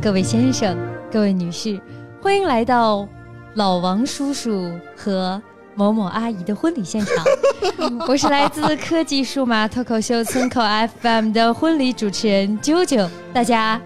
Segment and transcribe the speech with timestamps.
[0.00, 0.78] 各位先生、
[1.10, 1.78] 各位女士，
[2.22, 3.06] 欢迎来到
[3.54, 5.42] 老王叔叔和
[5.74, 7.24] 某某阿姨的婚礼现场。
[8.06, 10.60] 我是来自科技数码脱口秀村口
[11.00, 13.80] FM 的婚礼主持人啾啾，大家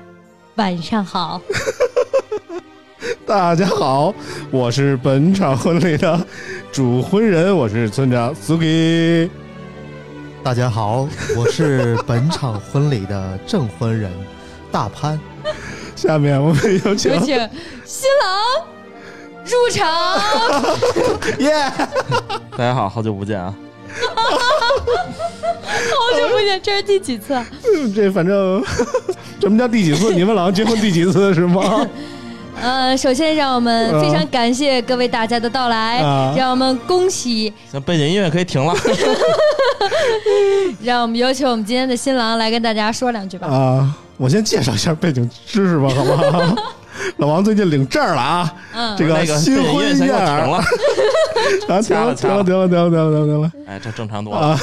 [0.57, 1.41] 晚上好。
[3.27, 4.15] 大家好，
[4.51, 6.27] 我是本场婚礼的
[6.71, 9.31] 主婚人，我是村长 Suki。
[10.43, 14.13] 大家好，我是本场婚礼的证婚人
[14.71, 15.19] 大潘。
[16.03, 17.29] 下面我们有请有请
[17.85, 18.65] 新郎
[19.45, 20.21] 入场。
[21.39, 21.71] 耶，
[22.51, 23.55] 大家好，好久不见啊！
[23.87, 24.23] 好
[26.19, 27.41] 久不见，这是第几次？
[27.95, 28.61] 这反正
[29.41, 30.13] 什么叫第几次？
[30.13, 31.87] 你们老结婚第几次是吗？
[32.61, 38.75] 呃，首先让我们非常感谢各位大家的到来，啊让我们恭喜，行，背景音乐可以停了。
[40.83, 43.47] 让我们有请我们今天的新郎来跟大家说两句吧。
[43.47, 46.57] 啊，我先介绍一下背景知识吧， 好不好？
[47.17, 50.63] 老王最近领证了啊，嗯，这个新婚先给我停宴 啊，了。
[51.67, 54.41] 停了，掐了停了，停了，停了，停了，停了，停了哎，这正常多了。
[54.41, 54.59] 啊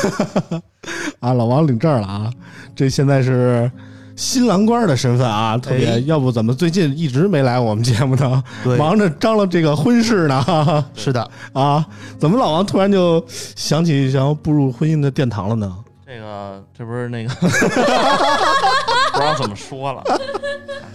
[1.19, 1.33] 啊！
[1.33, 2.31] 老王领证了啊，
[2.73, 3.69] 这现在是。
[4.15, 8.43] 新郎官的身份啊，特别，哎要不怎么最近一直没来我们节目呢？
[8.77, 11.85] 忙着张罗这个婚事呢是的，啊！
[12.19, 13.23] 怎么老王突然就
[13.55, 15.73] 想起想要步入婚姻的殿堂了呢？
[16.09, 20.01] 这个，这不是那个， 不知道怎么说了。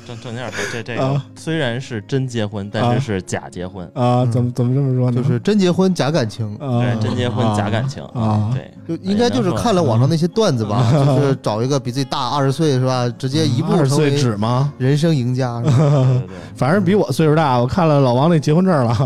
[0.04, 3.84] 正正经点说，这这个虽然是真结婚，但是是假结婚。
[3.88, 5.21] 啊，嗯怎么怎么这么说呢？
[5.21, 8.03] 就是真结婚假感情，啊对，真结婚假感情。
[8.15, 14.72] 啊对，就应该就是看了网上那些段子吧，嗯就是找一个比自己大二十岁是吧，直接一步二十岁成为止吗？
[14.78, 15.60] 人生赢家。
[15.60, 15.91] 对对
[16.21, 16.37] 对。
[16.56, 18.97] 反正比我岁数大，我看了老王那结婚证了，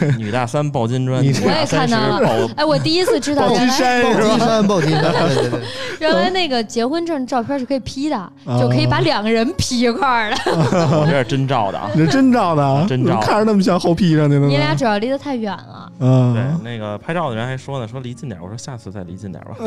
[0.00, 4.28] 嗯女大三抱金砖，你 女大我也看到了抱哎，我第一次知道抱金原来抱山是吧？
[4.28, 5.60] 金山，抱金山，对对对，
[6.00, 10.36] 原来那个结婚证照片是可以 P 的，就可以把两个人 P 一块儿的。
[10.98, 11.90] 我这是真照的啊。
[11.94, 14.46] 你这真照的，真照看着那么像后 P 上去的呢。
[14.46, 15.92] 你俩主要离得太远了。
[16.00, 18.40] 嗯对嗯，，那个拍照的人还说呢，说离近点。
[18.42, 19.52] 我说下次再离近点吧，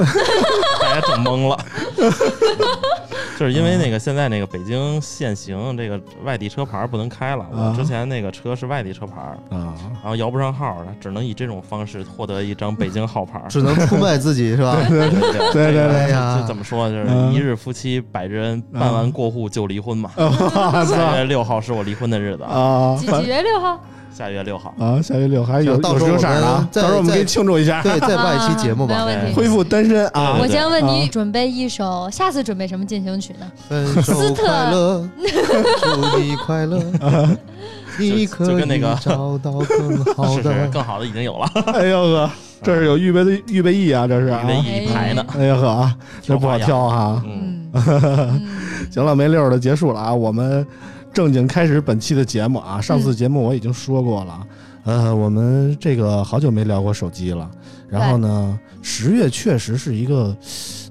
[0.82, 1.58] 大家整懵了。
[3.38, 7.44] 就是因为那个现在那个北京限行，这个外地车牌不能开了。
[7.46, 13.42] 啊我之前那个车是外地车牌，啊，然后摇不上号，只能以这种方式获得一张北京号牌。
[13.50, 14.78] 只能出卖自己是吧？
[14.88, 20.12] 对对对对对这个哎呀就怎么说，就是嗯一日夫妻百日恩，办完过户就离婚嘛。
[20.18, 22.96] 我下操月六号是我离婚的日子，啊！
[23.00, 23.80] 几几月六号？
[24.16, 24.74] 下月六号。
[24.78, 28.96] 啊，下月六还有到时候有色儿啊到时候我们给你庆祝一下，对，再办一期节目吧。
[29.00, 29.34] 啊没有问题。
[29.34, 33.52] 恢复单身啊我先问你，啊准备一首，下次准备什么进行曲呢？
[33.68, 35.10] 分手斯特快乐，
[35.82, 36.80] 祝你快乐，
[37.98, 40.68] 你可就跟那个以找到更好的。
[40.72, 42.30] 更好的已经有了，哎呦呵，
[42.62, 45.26] 这是有预备的预备役啊，这是啊预备役排呢。
[45.38, 47.24] 哎呦呵啊，这不好挑哈。
[47.26, 47.70] 嗯，
[48.92, 50.66] 行了，没溜儿的结束了啊，我们
[51.14, 52.80] 正经开始本期的节目啊。
[52.82, 54.48] 上次节目我已经说过了，
[54.84, 57.50] 呃，我们这个好久没聊过手机了。
[57.90, 60.36] 然后呢，十月确实是一个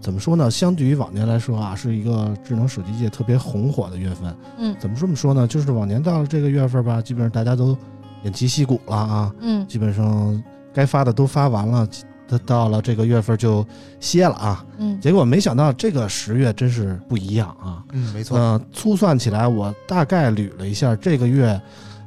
[0.00, 0.50] 怎么说呢？
[0.50, 4.36] 相对于往年来说啊，是一个智能手机界特别红火的月份。
[4.58, 5.46] 嗯怎么这么说呢？
[5.46, 7.76] 就是往年到了这个月份吧，基本上大家都
[8.24, 10.42] 偃旗息鼓了啊，嗯基本上
[10.74, 11.88] 该发的都发完了。
[12.30, 13.66] 到到了这个月份就
[13.98, 17.82] 歇了啊，嗯结果没想到这个十月真是不一样啊！
[17.92, 18.38] 嗯，没错。
[18.38, 21.60] 呃，粗算起来，我大概捋了一下，这个月，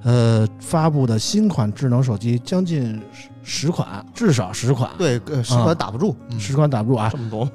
[0.03, 6.15] 呃，发布的新款智能手机将近十十款，至少十款，，对，呃，十款打不住。
[6.29, 7.49] 嗯十款打不住啊这么多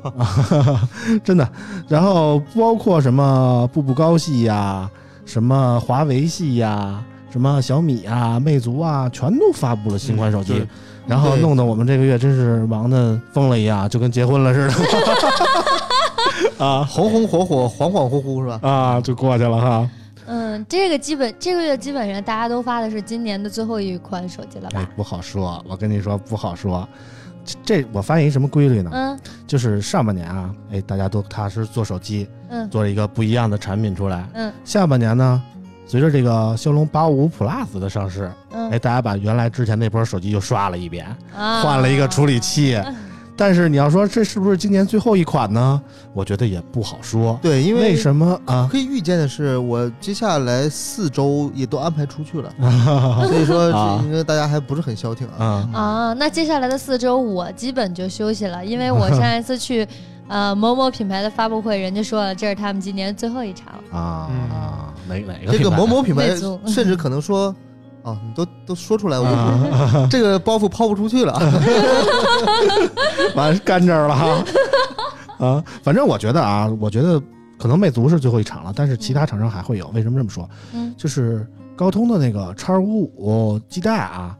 [1.24, 1.48] 真的。
[1.88, 4.90] 然后包括什么步步高系呀，
[5.24, 10.50] 什么华为系呀，什么小米啊、魅族啊，全都发布了新款手机。
[10.52, 10.68] 就是
[11.08, 14.74] 然后弄得我们这个月真是忙的疯了一样，就跟结婚了似的
[16.64, 18.68] 啊红红火火、恍恍惚惚是吧？
[18.68, 19.90] 啊，就过去了哈。
[20.26, 26.86] 嗯，这个基本这个月基本上大家都发的是今年的最后一款手机了吧？，哎不好说，我跟你说不好说。
[27.44, 28.90] 这这我发现一什么规律呢？
[28.92, 34.28] 嗯就是上半年啊，哎，大家都踏实做手机，嗯做了一个不一样的产品出来。
[34.34, 35.42] 嗯下半年呢，
[35.88, 42.78] 随着这个骁龙八五 Plus 的上市，嗯哎，大家把原来之前那波手机又刷了一遍，啊换了一个处理器。
[43.40, 45.80] 但是你要说这是不是今年最后一款呢？
[46.12, 47.38] 我觉得也不好说。
[47.40, 48.68] 对，因为为什么啊？
[48.70, 52.52] 可以预见的是，我接下来四周也都安排出去了，
[53.28, 55.64] 所以说啊这应该大家还不是很消停啊。
[55.72, 59.86] 啊啊，那接下来的四周我基本就休息了，因为我上一次去
[60.28, 63.98] 呃某某品牌的发布会，人家说了这是他们今年最后一场了。
[63.98, 64.94] 啊嗯啊！
[65.08, 66.36] 哪哪个这个品牌某某品牌
[66.66, 67.54] 甚至可能说，
[68.02, 69.26] 哦，你都都说出来，我
[70.10, 71.32] 这个包袱抛不出去了。
[73.34, 74.44] 完干这儿了哈
[75.46, 75.64] 啊！
[75.82, 77.20] 反正我觉得啊，我觉得
[77.58, 79.88] 可能魅族是最后一场了，但是其他厂商还会有。
[79.88, 80.48] 为什么这么说？
[80.74, 84.36] 嗯就是高通的那个叉五五基带啊，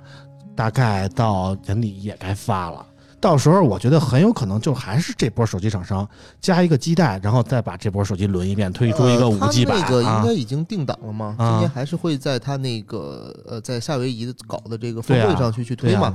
[0.54, 2.84] 大概到年底也该发了。
[3.20, 6.08] 到时候我觉得很有可能就还是这波手机厂商
[6.40, 11.34] 加一个基带，然后再把这波手机轮一遍，推出一个呃五 G 版它那个应啊该已经定档了吗？
[11.38, 16.14] 啊今年还是会在他那个呃，在夏威夷搞的这个峰会上去去推嘛。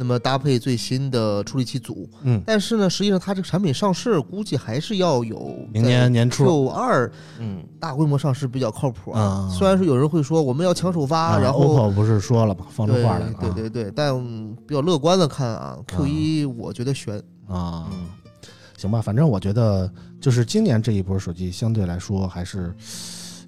[0.00, 7.10] 那么搭配最新的处理器组，嗯，但是呢，实际上它这个产品上市估计还是要有明年年初 Q 二
[7.40, 9.20] 嗯，大规模上市比较靠谱啊。
[9.20, 12.66] 啊虽然说有人会说我们要抢首发，啊然后 OPPO 不是说了吗？
[12.70, 14.14] 放出对话来了啊对对对，但
[14.66, 17.18] 比较乐观的看啊，Q 一我觉得悬。
[17.48, 17.88] 啊。
[17.90, 18.06] 嗯
[18.76, 22.72] 行吧，反正我觉得就是今年这一波手机相对来说还是，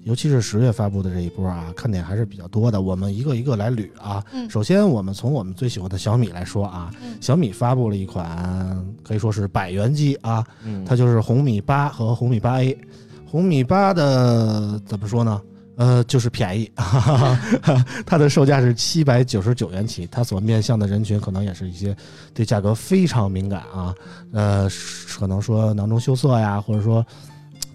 [0.03, 2.81] 尤其是十月发布的这一波啊，看点还是比较多的。
[2.81, 4.23] 我们一个一个来捋啊。
[4.33, 12.77] 嗯首先，我们从我们最喜欢的小米来说啊，嗯小米发布了一款可以说是百元机啊，嗯，它就是红米八和红米八 A。
[13.25, 15.41] 红米八的怎么说呢？
[15.77, 16.69] 呃，就是便宜，
[18.05, 21.95] 它的售价是七百九十九元起，它所面向的人群可能也是一些
[22.33, 23.95] 对价格非常敏感啊，
[24.31, 24.69] 呃，
[25.17, 27.03] 可能说囊中羞涩呀，或者说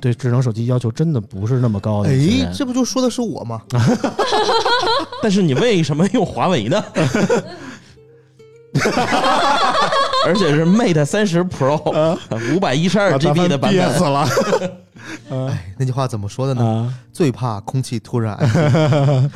[0.00, 3.60] 对智能手机要求真的不是那么高的哎，这不就说的是我吗？
[5.22, 6.82] 但是你为什么用华为呢？
[10.26, 12.18] 而且是 Mate 三十 Pro
[12.54, 14.28] 五百一十二啊 GB 的版憋死本，了
[15.48, 16.62] 哎，那句话怎么说的呢？
[16.64, 16.92] 啊！
[17.12, 18.36] 最怕空气突然。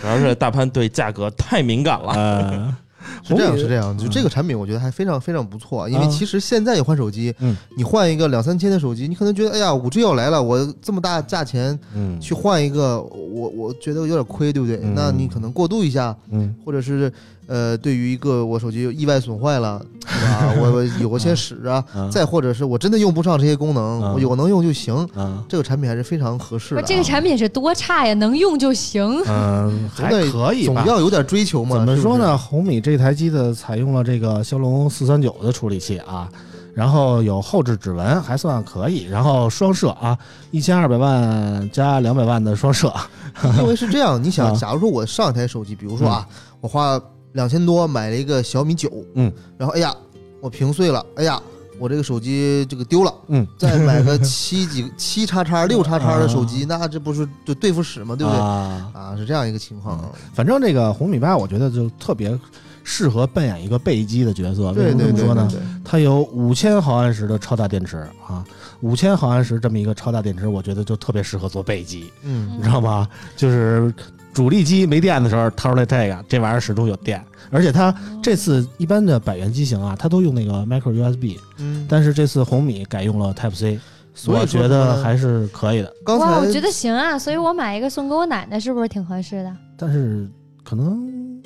[0.00, 2.12] 主要是大潘对价格太敏感了。
[2.12, 2.76] 呃，
[3.24, 5.88] 是这样，是这样，就这个产品，我觉得还非常非常不错。
[5.88, 7.56] 因为啊其实现在你换手机，嗯。
[7.76, 12.20] 你换一个两三千的手机，你可能觉得，哎呀，五 G 要来了，我这么大价钱嗯。
[12.20, 14.80] 去换一个，我我觉得有点亏，对不对？
[14.82, 14.92] 嗯。
[14.94, 16.54] 那你可能过渡一下，嗯。
[16.64, 17.12] 或者是
[17.50, 20.54] 呃，对于一个我手机意外损坏了，是吧？
[20.60, 24.94] 我我有个先使啊，啊再或者是我真的用不上这些功能，啊我有能用就行。
[25.16, 29.02] 啊这个产品还是非常合适的、这个产品是多差呀，能用就行。
[29.26, 30.84] 嗯， 还可以吧。
[30.84, 31.76] 总要有点追求嘛。
[31.76, 31.96] 怎么？
[31.96, 32.38] 说呢？
[32.38, 36.28] 红米这台机子采用了这个骁龙四三九的处理器啊，
[36.72, 39.06] 然后有后置指纹，还算可以。
[39.06, 40.16] 然后双摄啊，
[40.52, 42.94] 一千二百万加两百万的双摄，
[43.58, 46.26] 因为是这样，你想，啊假如说我上一台手机，比如说啊，
[46.60, 47.00] 我花
[47.32, 49.94] 两千多买了一个小米九，嗯，然后哎呀，
[50.40, 51.40] 我屏碎了，哎呀，
[51.78, 58.16] 我这个手机这个丢了，嗯，再买个七几七叉叉六叉叉的手机，那这不是就对付使吗？
[58.16, 58.40] 对不对？
[58.40, 60.10] 啊，啊，是这样一个情况啊。
[60.34, 62.38] 反正这个红米八，我觉得就特别
[62.82, 64.72] 适合扮演一个备机的角色。
[64.72, 65.48] 为什么说呢？
[65.84, 67.96] 它有五千毫安时的超大电池
[68.26, 68.44] 啊，
[68.80, 73.08] 五千毫安时这么一个超大电池，我觉得就特别适合做备机，嗯你知道吗？
[73.36, 73.92] 就是
[74.32, 77.24] 主力机没电的时候掏出来这个，这玩意儿始终有电。
[77.50, 83.80] 而且它这次一般的百元机型啊，它都用那个 micro USB，嗯，但是这次红米改用了 Type C，
[84.14, 85.92] 所以我觉得还是可以的。
[86.04, 89.52] 刚哇，我觉得行啊，所以我买一个送给我奶奶，是不是挺合适的？
[89.76, 90.28] 但是
[90.62, 91.42] 可能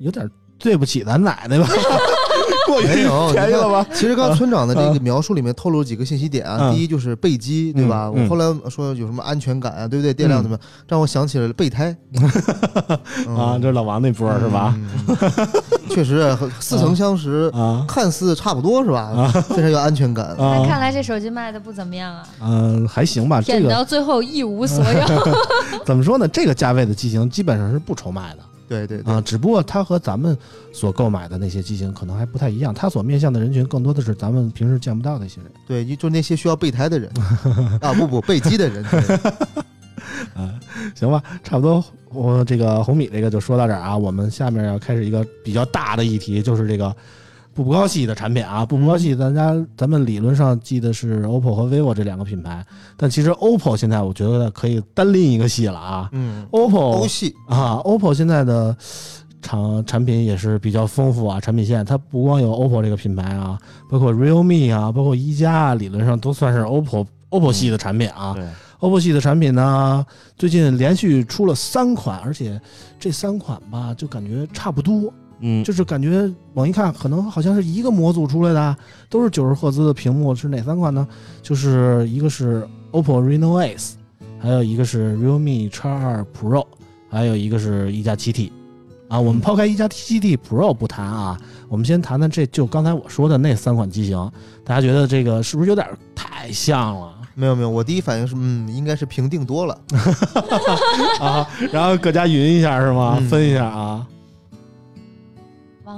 [0.00, 1.68] 有点对不起咱奶奶吧，
[2.66, 3.86] 过于没有便宜了吧？
[3.94, 8.10] 其实刚刚村长的这个描述里面透露几个信息点啊，嗯第一就是备机，对吧？
[8.14, 10.12] 嗯我后来说有什么安全感啊，对不对？
[10.12, 11.94] 电量怎么样，让我想起了备胎
[13.26, 14.74] 嗯啊，这是老王那波是吧？？
[14.76, 15.46] 嗯
[15.90, 19.30] 确实和似曾相识，啊看似差不多是吧？
[19.48, 20.34] 非常有安全感。
[20.38, 23.40] 那看啊，来这手机卖的不怎么样啊，嗯，还行吧。
[23.40, 25.36] 这舔个到最后一无所有。
[25.84, 26.28] 怎么说呢？
[26.28, 30.36] 这个价位的机型基本上是不愁卖的对对对啊，只不过它和咱们
[30.72, 35.50] 所购买的那些机型可能还不太一样，它所面向的人群更多的是咱们平时见不到的一些人。
[35.66, 37.10] 对，就那些需要备胎的人
[37.80, 38.84] 啊，不不，备机的人。
[40.34, 40.54] 啊，
[40.94, 43.96] 行吧，差不多，我这个红米这个就说到这儿啊。
[43.96, 46.94] 我们下面要开始一个比较大的议题，就是这个
[47.58, 48.64] 步步高系的产品啊。
[48.64, 52.64] 步步高系，咱家咱们理论上记得是 OPPO 和 vivo 这两个品牌，
[52.96, 56.08] 但其实 OPPO 现在我觉得可以单拎一个系了啊。
[56.12, 58.76] 嗯，OPPO 系啊，OPPO 现在的
[59.42, 63.58] 产产品也是比较丰富啊，产品线它不光有 OPPO 这个品牌啊，
[63.90, 68.34] 包括 realme 啊，包括一加啊，理论上都算是 OPPO OPPO 系的产品啊。
[68.36, 68.46] 对
[68.78, 72.60] ，OPPO 系的产品呢，最近连续出了三款，而且
[73.00, 78.76] 这三款吧，就感觉差不多，嗯，就是感觉猛一看，可能好像是一个模组出来的，
[79.08, 81.06] 都是九十赫兹的屏幕，是哪三款呢？
[81.42, 83.92] 就是一个是 OPPO Reno Ace，
[84.38, 86.66] 还有一个是 Realme X 2 Pro，
[87.10, 88.52] 还有一个是一加七 T。
[89.08, 94.30] 啊，我们抛开一加七 T Pro 不谈啊，我们先谈谈这就刚才我说的那三款机型，
[94.62, 99.78] 大家觉得这个是不是有点太像了没有没有，我第一反应是，嗯，应该是评定多了。
[101.20, 101.48] 啊？
[101.72, 103.16] 然后各家匀一下是吗？
[103.18, 104.06] 嗯分一下啊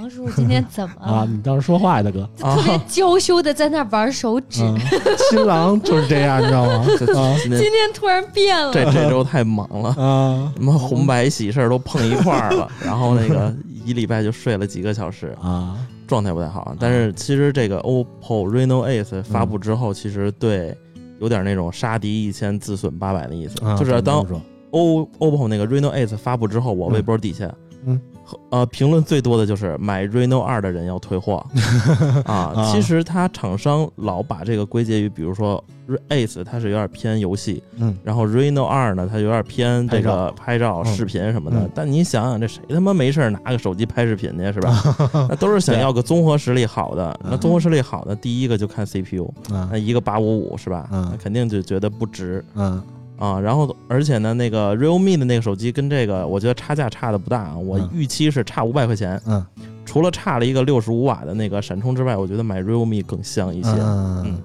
[0.01, 1.11] 王叔叔今天怎么 啊！
[1.21, 1.27] 了？
[1.27, 2.27] 你倒是说话呀，大哥。
[2.37, 4.75] 特别娇羞的在那玩手指，嗯，
[5.29, 6.83] 新郎就是这样，你知道吗？
[7.15, 8.73] 啊今天突然变了。
[8.73, 13.53] 这这周太忙了，啊什么红白喜事儿都碰一块儿了，然后那个
[13.85, 15.77] 一礼拜就睡了几个小时，啊
[16.07, 16.75] 状态不太好。
[16.79, 20.75] 但是其实这个 OPPO Reno Ace 发布之后，其实对
[21.19, 23.77] 有点那种杀敌一千自损八百的意思，啊！
[23.77, 24.25] 就是当
[24.71, 27.49] O OPPO 那个 Reno Ace 发布之后，我嗯微博底下，
[27.85, 28.10] 嗯和，
[28.49, 31.45] 呃，评论最多的就是买 Reno 二的人要退货
[32.25, 32.53] 啊。
[32.55, 35.63] 啊其实它厂商老把这个归结于，比如说
[36.09, 41.57] Ace 它是有点偏游戏，嗯然后 Reno 二呢，它有点偏这个拍照、嗯视频什么的。
[41.59, 44.83] 嗯但你想想，这谁他妈没事儿拿个手机拍视频去是吧？
[45.29, 47.17] 那都是想要个综合实力好的。
[47.23, 50.87] 那嗯综合实力好的，第一个就看 CPU，啊那一个八五五是吧？
[50.91, 52.43] 嗯那肯定就觉得不值。
[52.55, 52.81] 嗯
[53.21, 57.87] 啊，然后而且呢，那个 realme 的那个手机跟这个，我觉得差价差的不大啊，我嗯。
[57.93, 59.45] 预期是差五百块钱，嗯。
[59.85, 63.69] 除了差了一个六十五瓦的那个闪充之外，我觉得买 realme 更香一些。
[63.69, 64.23] 嗯。
[64.25, 64.43] 嗯，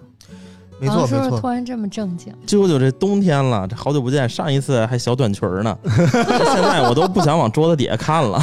[0.78, 1.40] 没错没错。
[1.40, 5.90] 突，然这么正经，舅舅这冬天了，这好久不见，上一次还小短裙儿呢，这
[6.52, 8.38] 现在我都不想往桌子底下看了。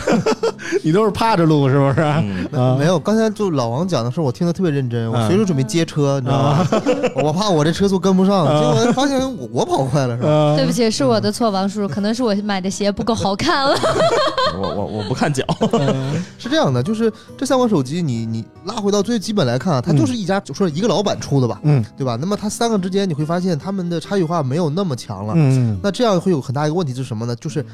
[0.84, 2.02] 你都是趴着录是不是？
[2.02, 2.98] 嗯，啊没有。
[3.00, 6.68] 刚才就老王讲的时候，我听得特别认真，我嗯随时准备接车，你知道吗？
[7.24, 10.30] 我怕我这车速跟不上，啊结果发现我我跑快了，是吧？
[10.30, 13.76] 呃对不起，是我的错，王叔叔，可能是我买的鞋不够好看了。
[14.62, 15.44] 我我我不看脚。
[15.74, 22.18] 嗯是这样的，就是这三款手机，你你拉回到最基本来看啊，它就是一家就说一个老板出的吧，嗯对吧？
[22.20, 25.34] 那么它三个之间你会发现它们的差异化没有那么强了。
[25.36, 27.36] 嗯那这样会有很大一个问题是什么呢？
[27.38, 27.66] 就是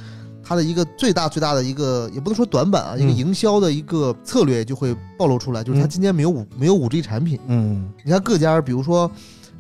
[0.50, 3.16] 它的一个最大最大的一个，也不能说短板啊，一个嗯。
[3.16, 5.90] 营销的一个策略就会暴露出来，就是它嗯。
[5.90, 7.40] 今年没有五没有五 G 产品。
[7.46, 7.88] 嗯。
[8.04, 9.12] 你看各家，比如说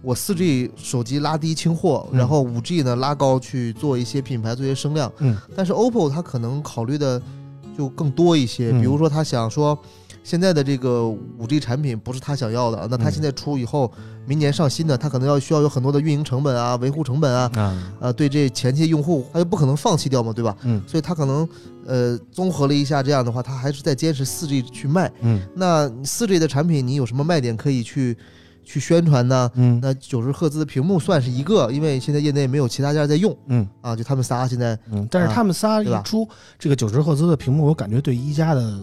[0.02, 2.18] 我四 G 手机拉低清货，嗯。
[2.18, 5.38] 然后五 G 呢拉高去做一些品牌做一些声量，嗯。
[5.56, 7.22] 但是 OPPO 它可能考虑的
[7.78, 8.82] 就更多一些，嗯。
[8.82, 9.78] 比如说他想说。
[10.30, 13.92] 现在的这个五 G 产品不是他想要的，那他嗯现在出以后，
[14.28, 20.56] 明年上新的，他可能要需要有很多的运营成本啊、维护成本啊，啊呃，对这前期用户，他又不可能放弃掉嘛，对吧？
[20.62, 21.50] 嗯所以他可能
[21.88, 25.12] 呃综合了一下，这样的话，他还是在坚持四 G 去卖。
[25.22, 28.16] 嗯那四 G 的产品，你有什么卖点可以去
[28.70, 29.50] 去宣传呢？
[29.56, 36.28] 嗯那九十赫兹的屏幕算是一个，因为现在业内没有其他家在用嗯啊，就他们仨现在嗯，但是他们仨一出
[36.60, 38.80] 这个九十赫兹的屏幕，我感觉对一加的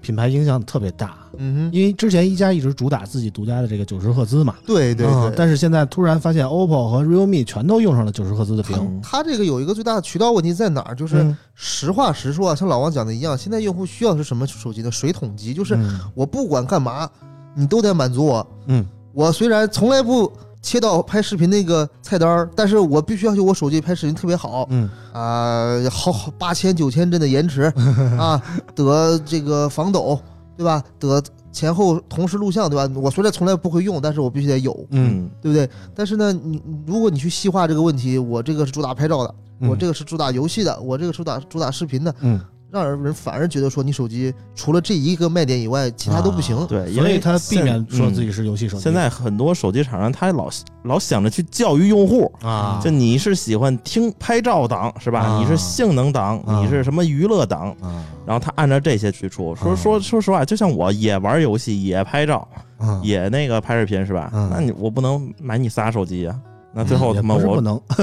[0.00, 5.34] 品牌影响特别大，嗯哼，因为之前一加一直主打自己独家的这个九十赫兹嘛，对对嗯对。
[5.36, 10.94] 但是现在突然发现 OPPO 和 realme 全都用上了九十赫兹的屏，嗯它这个有一个最大的渠道问题在哪儿？
[10.94, 14.90] 就是嗯实话实说啊，像老王讲的一样，现在用户需要的是什么手机呢？
[14.90, 17.06] 水桶机，就是嗯我不管干嘛，
[17.54, 18.46] 你都得满足我。
[18.68, 20.30] 嗯我虽然从来不
[20.60, 27.62] 切到拍视频那个菜单儿，但是我必须要求我手机拍视频特别好嗯啊，好好八千九千帧的延迟
[28.20, 28.40] 啊，
[28.74, 30.20] 得这个防抖，
[30.54, 30.84] 对吧？
[30.98, 32.86] 得前后同时录像，对吧？
[33.00, 35.66] 我虽然从来不会用，但是我必须得有，嗯嗯对不对？
[35.94, 42.38] 但是呢，你如果你去细化这个问题，我这个是主打拍照的，嗯，我这个是主打游戏的，我这个主打主打视频的，嗯，
[42.84, 46.56] 让人反而觉得说你手机除了这一个卖点以外，其他都不行。
[46.56, 48.82] 啊对，因所以为他避免说自己嗯是游戏手机。
[48.82, 50.48] 现在很多手机厂商他老
[50.84, 55.20] 老想着去教育用户，啊，就你是喜欢听拍照党是吧？
[55.20, 57.70] 啊你是性能党，啊你是什么娱乐党？
[57.80, 62.46] 啊然后他按照这些去出，说啊说说实话，就像我也玩游戏，也拍照，
[62.78, 64.30] 啊，也那个拍视频是吧？
[64.34, 66.36] 嗯那你我不能买你仨手机呀、
[66.76, 67.80] 那最后他妈我不能，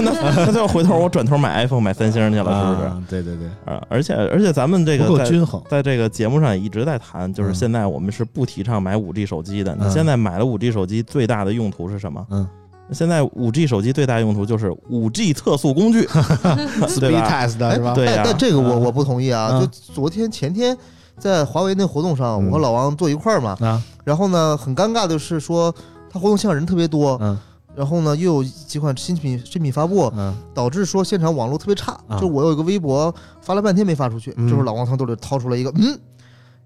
[0.00, 2.86] 那那最后回头我转头买 iPhone 买三星去了，是不是？
[2.88, 3.02] 啊？
[3.08, 5.62] 对对对，啊，而且而且咱们这个在均衡。
[5.70, 9.74] 在这个节目上也一直在谈，就是嗯现在我们是不提倡买五 G 手机的。
[9.76, 12.26] 你嗯现在买了五 G 手机，最大的用途是什么？
[12.30, 12.46] 嗯
[12.92, 16.00] 现在五 G 手机最大用途就是五 G 测速工具，
[16.98, 17.94] 对吧？test 是吧？
[17.94, 19.50] 对呀但但这个我嗯我不同意啊！
[19.52, 20.76] 嗯就昨天前天
[21.16, 25.72] 在华为那活动上，嗯我和老王坐一块儿嘛，啊，然后呢，很尴尬的是说
[26.10, 27.38] 他活动现场人特别多，嗯
[27.80, 30.36] 然后呢又有几款新品新品发布，嗯。
[30.52, 31.98] 导致说现场网络特别差。
[32.08, 32.20] 啊。
[32.20, 34.46] 就我有一个微博发了半天没发出去，嗯。
[34.46, 35.98] 这时候老王从兜里掏出来一个嗯，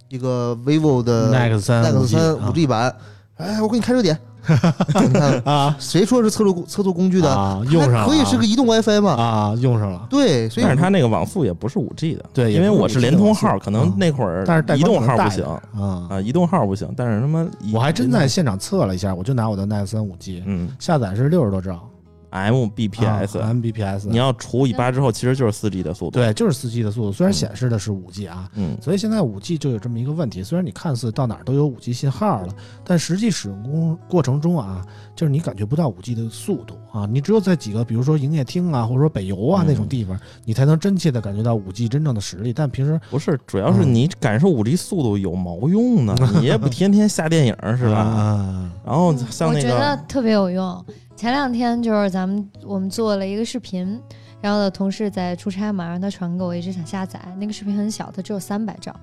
[0.09, 2.97] 一个 vivo 的，Nex 三 Nex 三啊五 G 版，
[3.37, 4.19] 哎，我给你开热点，
[5.03, 7.29] 你看啊谁说是测速测速工具的？
[7.31, 9.11] 啊，用上了它可以是个移动 WiFi 嘛？
[9.13, 10.07] 啊，用上了。
[10.11, 16.09] 对，所以但是它那个网速也不是五 G 的，对因为我是联通号，可能那会儿但是带移动号不行啊。
[16.11, 21.89] 啊，移动号不行，但是他妈我还真在现场测了一下，我就拿我的三五 G 嗯下载是六十多兆
[22.35, 41.89] Mbps，啊 Mbps，你要除以八之后，其实就是四 G 的速度。，对，就是四 G 的速度，虽然显示的是五 G 啊，嗯，所以现在五 G 就有这么一个问题，虽然你看似到哪儿都有五 G 信号了，但实际使用过过程中啊，就是你感觉不到五 G 的速度啊，你只有在几个比如说营业厅啊，或者说北邮啊嗯那种地方，你才能真切的感觉到五 G
[41.89, 42.53] 真正的实力。
[42.53, 46.15] 但平时不是，主要是你感受五 G 速度有毛用呢？
[46.41, 47.99] 你也不天天下电影是吧？
[48.03, 50.85] 啊，然后像那个我觉得，特别有用。
[51.17, 54.01] 前两天就是咱们我们做了一个视频，
[54.41, 57.21] 然后的同事在出差嘛，让他传给我，一直想下载。
[57.39, 58.95] 那个视频很小，它只有三百兆，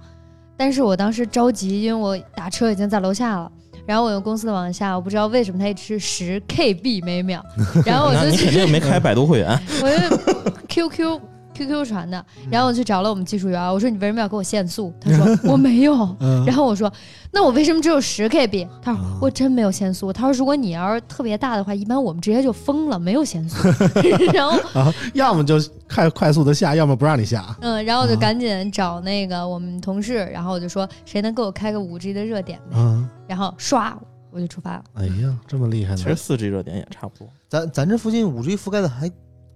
[0.58, 3.52] 但是我当时着急，因为我打车已经在楼下了。
[3.86, 7.44] 然后我用公司的网下，我不知道为什么它一直是十 KB 每秒，
[7.86, 9.60] 然后我就你肯定没开百度会员。
[9.82, 11.20] 我就 QQ
[11.54, 14.94] QQ 传的，然后我去找了我们技术员，我说你为什么要给我限速？
[15.00, 15.94] 他说 我没有。
[16.20, 16.92] 嗯然后我说
[17.32, 18.68] 那我为什么只有十 KB？
[18.82, 20.12] 他说啊我真没有限速。
[20.12, 23.68] 他说如果你要是特别大的话，一般我们直接就封了，没有限速。
[24.34, 25.56] 然后要么就
[25.90, 27.56] 快快速的下，要么不让你下。
[27.62, 32.76] 嗯，然后我啊就赶紧找那个我们同事，然后我就说谁能给我开个五 G 的热点呗？
[32.76, 33.98] 嗯，然后刷
[34.32, 34.84] 我就出发了。
[34.96, 36.16] 哎呀，这么厉害呢其实！
[36.16, 37.28] 四 G 热点也差不多。
[37.50, 39.10] 咱咱这附近五 G 覆盖的还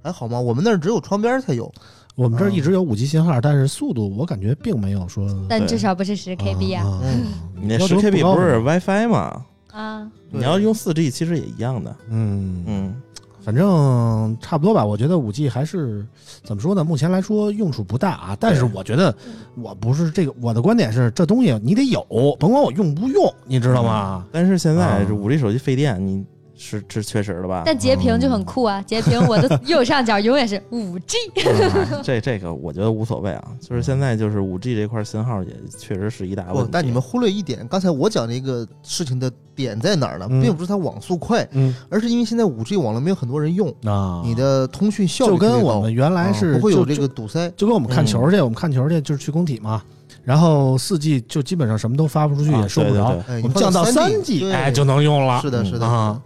[0.06, 0.40] 还好吗？
[0.40, 1.72] 我们那儿只有窗边儿才有。
[2.14, 7.02] 我们这儿一直有五 G 信号，但是速度我感觉并没有说但至少不是十 KB 啊。
[7.04, 7.26] 嗯
[7.60, 9.42] 你那十 KB 不是 WiFi 吗？
[9.72, 11.94] 啊，你要用四 G 其实也一样的。
[12.12, 12.96] 嗯嗯，
[13.42, 14.86] 反正差不多吧。
[14.86, 16.06] 我觉得五 G 还是
[16.44, 16.84] 怎么说呢？
[16.84, 18.38] 目前来说用处不大啊。
[18.40, 19.14] 但是我觉得
[19.56, 22.06] 我不是这个，我的观点是这东西你得有，
[22.40, 24.24] 甭管我用不用，你知道吗？
[24.32, 26.24] 但是现在啊这五 G 手机费电，你
[26.58, 27.64] 是是确实的吧？
[27.66, 28.82] 但截屏就很酷啊！
[28.84, 31.18] 截屏我的右上角永远是五 G。
[31.46, 40.28] 哎这这个我觉得无所谓啊，就是现在就是五 G 这块信号也确实是一大问题。，不但你们忽略一点，刚才我讲那个事情的点在哪儿呢？
[40.30, 47.52] 嗯并不是它网速快，嗯而是因为现在五 G 网络没有很多人用，啊，你的通讯效率就跟我们原来啊是不会有这个堵塞。
[47.58, 49.82] 就跟我们看球去，我们看球去就是去工体嘛。
[50.24, 53.16] 然后四 G 就基本上什么都发不出去，啊也收不着。
[53.44, 55.40] 我们降到三三 G，对哎，就能用了。
[55.42, 56.20] 是的，嗯是的啊，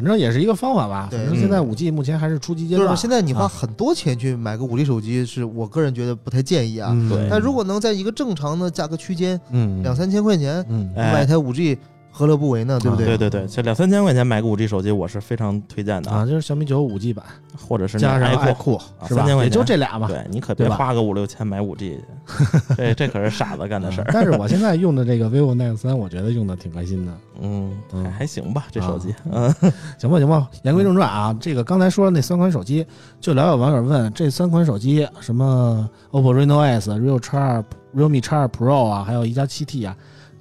[0.00, 1.08] 反正也是一个方法吧。
[1.10, 2.88] 对反正现在五 G 目前还是初级阶段。
[2.88, 6.90] 就是现在你花啊很多钱去买个五 G 手机，是我个人觉得不太建议啊。
[6.92, 11.78] 嗯对但如果能在一个正常的价格区间，嗯两三千块钱嗯哎买一台五 G，
[12.10, 12.78] 何乐不为呢？
[12.80, 17.24] 对不啊对对对，这两三千块钱买个五 G 手机，我是非常推荐的啊，，就是小米九五 G 版
[17.56, 18.76] 或者是那加上爱爱酷。
[18.76, 19.34] 酷是吧3000？
[19.36, 20.08] 块也就这俩吧。
[20.08, 24.10] 对你可别花个五六千买五 G 去， 这这可是傻子干的事儿。
[24.12, 27.12] 但是我现在用的这个 vivo Nex 三，我觉得用的挺开心的。
[27.42, 29.48] 嗯，嗯还还行吧，这手机啊。
[29.62, 30.48] 嗯，行吧，行吧。
[30.62, 32.86] 言归正传啊，这个刚才说的那三款手机，
[33.18, 37.64] 就老有网友问这三款手机，什么 OPPO Reno S、Realme X 二、
[37.96, 39.96] Realme X 二 Pro 啊，还有一加七 T 啊，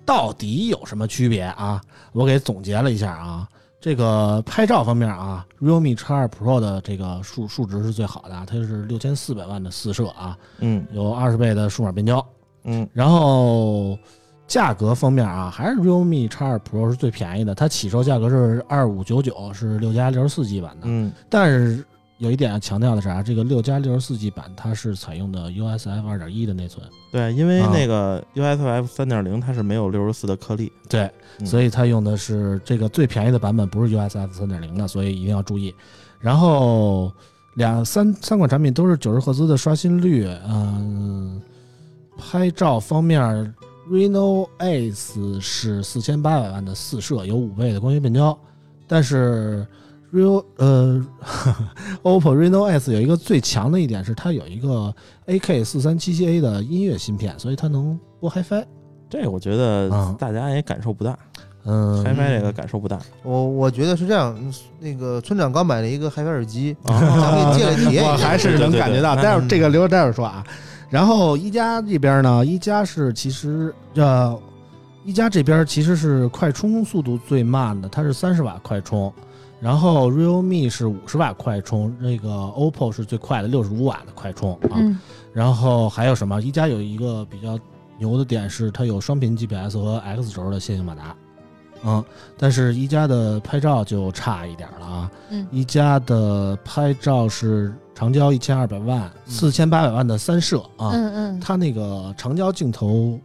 [0.10, 1.80] 到底有什么区别啊？
[2.14, 3.48] 我给总结了一下啊。
[3.80, 12.26] 这个拍照方面啊，realme X 二 Pro 的这个数数值是最好的啊，它是六千四百万的四摄啊，嗯有二十倍的数码变焦，
[12.64, 13.96] 嗯然后
[14.48, 20.86] 价格方面啊，还是 realme X 二 Pro 是最便宜的，它起售价格是二五九九，是六加六十四 G 版的。
[20.86, 21.86] 嗯但是
[22.20, 27.72] 有一点要强调的是啊，这个六加六十四 G 版它是采用的 USF 二点一的内存，对，因为啊。
[27.74, 31.46] 那个 USF 三点零它是没有六十四的颗粒，对，嗯。
[31.46, 35.74] 所以它用的是这个最便宜的版本，不是 USF 三点零的，所以一定要注意。
[36.20, 37.10] 然后
[37.56, 41.42] 两三三款产品都是九十赫兹的刷新率，嗯，
[42.18, 43.22] 拍照方面
[43.90, 48.38] ，Reno Ace 是四千八百万的四摄，有五倍的光学变焦，
[48.88, 49.66] 但是
[50.14, 51.06] Real 呃
[52.04, 54.94] OPPO Reno S 有一个最强的一点是它有一个
[55.28, 58.66] AK 四三七七 A 的音乐芯片，所以它能播 HiFi。
[59.10, 61.18] 这我觉得啊大家也感受不大
[61.66, 62.98] 嗯，，HiFi 这个感受不大。
[63.24, 68.12] 我我觉得是这样，嗯那个村长刚买了一个 HiFi 耳机，啊咱给你借了体验一下。
[68.12, 69.16] 我还是能感觉到。
[69.16, 70.44] 待会儿这个留着待会儿说啊。
[70.90, 74.36] 然后一加这边呢，一加是其实呃，
[75.04, 79.14] 一加这边其实是快充速度最慢的，它是三十瓦快充。
[79.60, 84.76] 然后 realme 是五十瓦快充，那个 OPPO 是最快的六十五瓦的快充啊。
[84.76, 84.98] 嗯
[85.32, 86.42] 然后还有什么？
[86.42, 87.58] 一加有一个比较
[88.00, 91.16] 牛的点是它有双频 GPS 和 X 轴的线性马达，
[91.84, 92.04] 嗯，
[92.38, 95.12] 但是一加的拍照就差一点了啊。
[95.30, 103.20] 嗯一加的拍照是长焦一千二百万，四千八百万的三摄啊，嗯嗯，它那个长焦镜头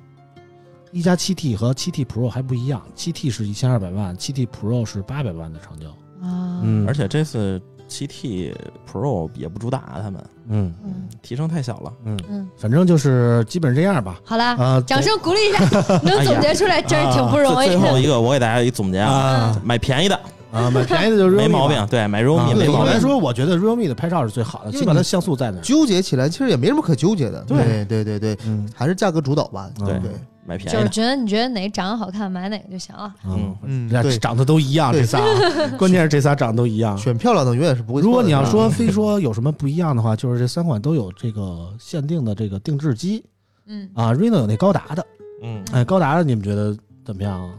[0.93, 5.87] 一加七 T 和七 T Pro 还不一样，七 T 是一千二百万，七 T Pro 是八百万的长焦。
[6.25, 8.55] 啊，嗯而且这次七 T
[8.91, 11.93] Pro 也不主打他们，嗯嗯提升太小了。
[12.05, 14.19] 嗯，嗯，反正就是基本这样吧。
[14.25, 15.59] 好了，啊，掌声鼓励一下，
[16.03, 17.73] 能总结出来真是挺不容易的。
[17.73, 20.19] 最最后一个，我给大家一总结啊，啊买便宜的
[20.51, 22.99] 啊，买便宜的就是 Realme 没毛病。，对，买啊 realme 没毛病来。
[22.99, 25.61] 说，我觉得 realme 的拍照是最好的，起码它像素在那儿。
[25.61, 27.43] 纠结起来其实也没什么可纠结的。
[27.45, 29.69] 对对对对对，嗯还是价格主导吧。
[29.79, 30.11] 对对，
[30.47, 33.15] 买便宜的，就是觉得你觉得哪长得好看，买哪个就行了。
[33.27, 35.19] 嗯嗯，对，长得都一样，这仨，
[35.79, 36.97] 关键是这仨长得都一样。
[36.99, 38.01] 选漂亮的永远是不会。
[38.01, 43.25] 如果你要说非说有什么不一样的话，就是这三款都有这个限定的这个定制机
[43.67, 45.07] 嗯，啊，reno 有那高达的，
[45.43, 47.55] 嗯，哎，高达的你们觉得怎么样啊？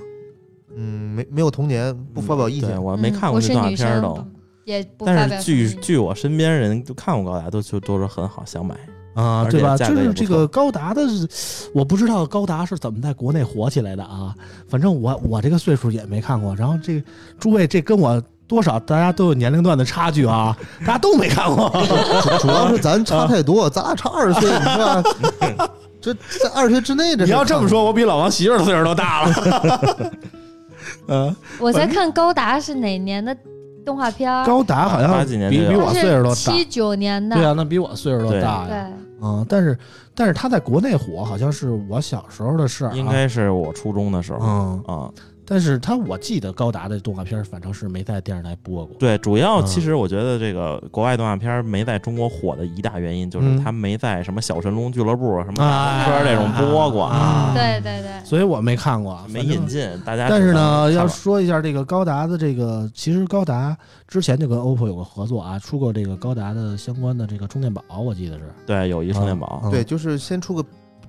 [0.78, 2.70] 嗯，没没有童年，不发表意见。
[2.70, 4.24] 对我没嗯看过这动画片儿都，
[4.66, 8.76] 也不发但是据据我身边人都看过高达，都就都说很好，想买。
[9.16, 9.76] 啊，对吧？
[9.78, 11.02] 就是这个高达的，
[11.74, 14.36] 我不知道高达是怎么在国内火起来的啊。
[14.70, 16.56] 反正我我这个岁数也没看过。
[16.56, 17.02] 然后这
[17.40, 21.72] 诸位，这跟我多少大家都有年龄段的差距啊，大家都没看过。
[22.22, 25.04] 主主要是咱差太多，咱俩差二十岁，你是吧？
[26.02, 30.12] 这在二十岁之内，这你要这么说，我比老王媳妇儿的岁数都大了。
[31.08, 33.36] 嗯，我在看高达是哪年的
[33.86, 34.46] 动画片儿？
[34.46, 36.36] 高达好像八几年比比我岁数都大。
[36.36, 37.36] 七九年的。
[37.36, 38.90] 对啊，那比我岁数都大呀。
[39.22, 39.78] 嗯，但是
[40.14, 42.94] 但是他在国内火，好像是我小时候的事儿、啊。
[42.96, 45.10] 应该是我初中的时候嗯，啊。
[45.46, 48.96] 但是他我记得高达的动画片，反正是没在电视台播过。
[48.98, 49.66] 对，主要嗯。
[49.66, 53.64] 其实我觉得这个国外动画片没在中国火的一大原因，就是嗯。
[53.64, 56.00] 它没在什么小神龙俱乐部、什么啊。
[56.00, 57.52] 大风车这种播过，啊。
[57.54, 59.88] 对对对，所以我没看过，没引进。
[60.04, 63.78] 大家但是呢，要说一下这个高达的这个，其实高达
[64.08, 68.44] 之前就跟 OPPO 有个合作啊，出过这个高达的相关的这个充电宝，我记得是。
[68.66, 69.72] 对有一充电宝，嗯。
[69.72, 70.66] 对，就是先出个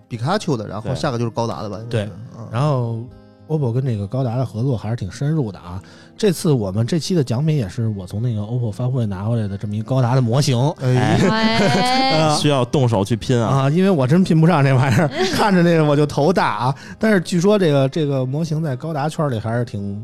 [0.09, 1.79] 比卡丘的，然后下个就是高达的吧？
[1.89, 2.09] 对。
[2.53, 3.01] 然后
[3.49, 5.81] OPPO 跟这个高达的合作还是挺深入的啊。
[6.19, 10.59] 这次我们这期的奖品也是我从那个 OPPO 发布会拿回来的这么一个高达的模型。
[10.81, 13.65] 哎，哎， 需要动手去拼啊。
[13.65, 16.75] 啊，因为我真拼不上这玩意儿，看着那个我就头大啊。
[16.99, 20.03] 但是据说这个这个模型在高达圈里还是挺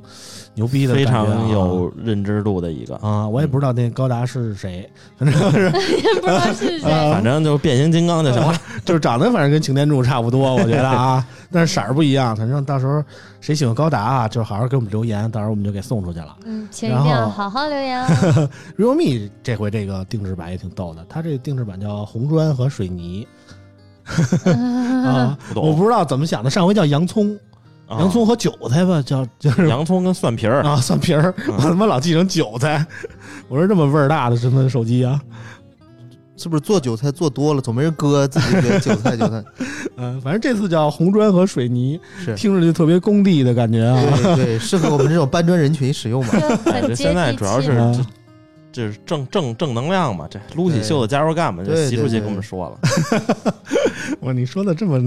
[0.54, 3.26] 牛逼的，非常有认知度的一个，啊。
[3.26, 6.90] 我也不知道那高达是谁，反正是也不知道是谁。
[6.90, 8.54] 啊反正就变形金刚就行了。
[8.84, 12.34] 就是长得反正跟擎天柱差不多，我觉得啊，但是色儿不一样。
[12.34, 13.04] 反正到时候
[13.40, 16.36] 谁喜欢高达啊，就好好给我们留言，到时候我们就给送出去了。
[16.44, 18.48] 嗯，请一定要好好留言哦。
[18.78, 23.26] realme 这回这个定制版也挺逗的，它这个定制版叫红砖和水泥
[25.04, 27.38] 啊，不懂我不知道怎么想的，上回叫洋葱，
[27.86, 32.84] 啊洋葱和韭菜吧，叫就是洋葱跟蒜皮儿，啊蒜皮儿，嗯我他妈老记成韭菜，
[33.48, 35.20] 我说这么味儿大的什么手机啊？
[36.42, 39.44] 是不是做韭菜做多了，总没人割，自己的韭菜韭菜？
[39.96, 44.02] 嗯， 反正这次叫红砖和水泥，是听着就特别工地的感觉啊。
[44.22, 46.32] 对对，适合我们这种搬砖人群使用嘛？
[46.96, 48.06] 现在主要是气嘛啊
[48.72, 53.52] 这是正正正能量嘛，这撸起袖子加油干嘛，就习主席跟我们说了，
[54.22, 54.98] 哇，你说的这么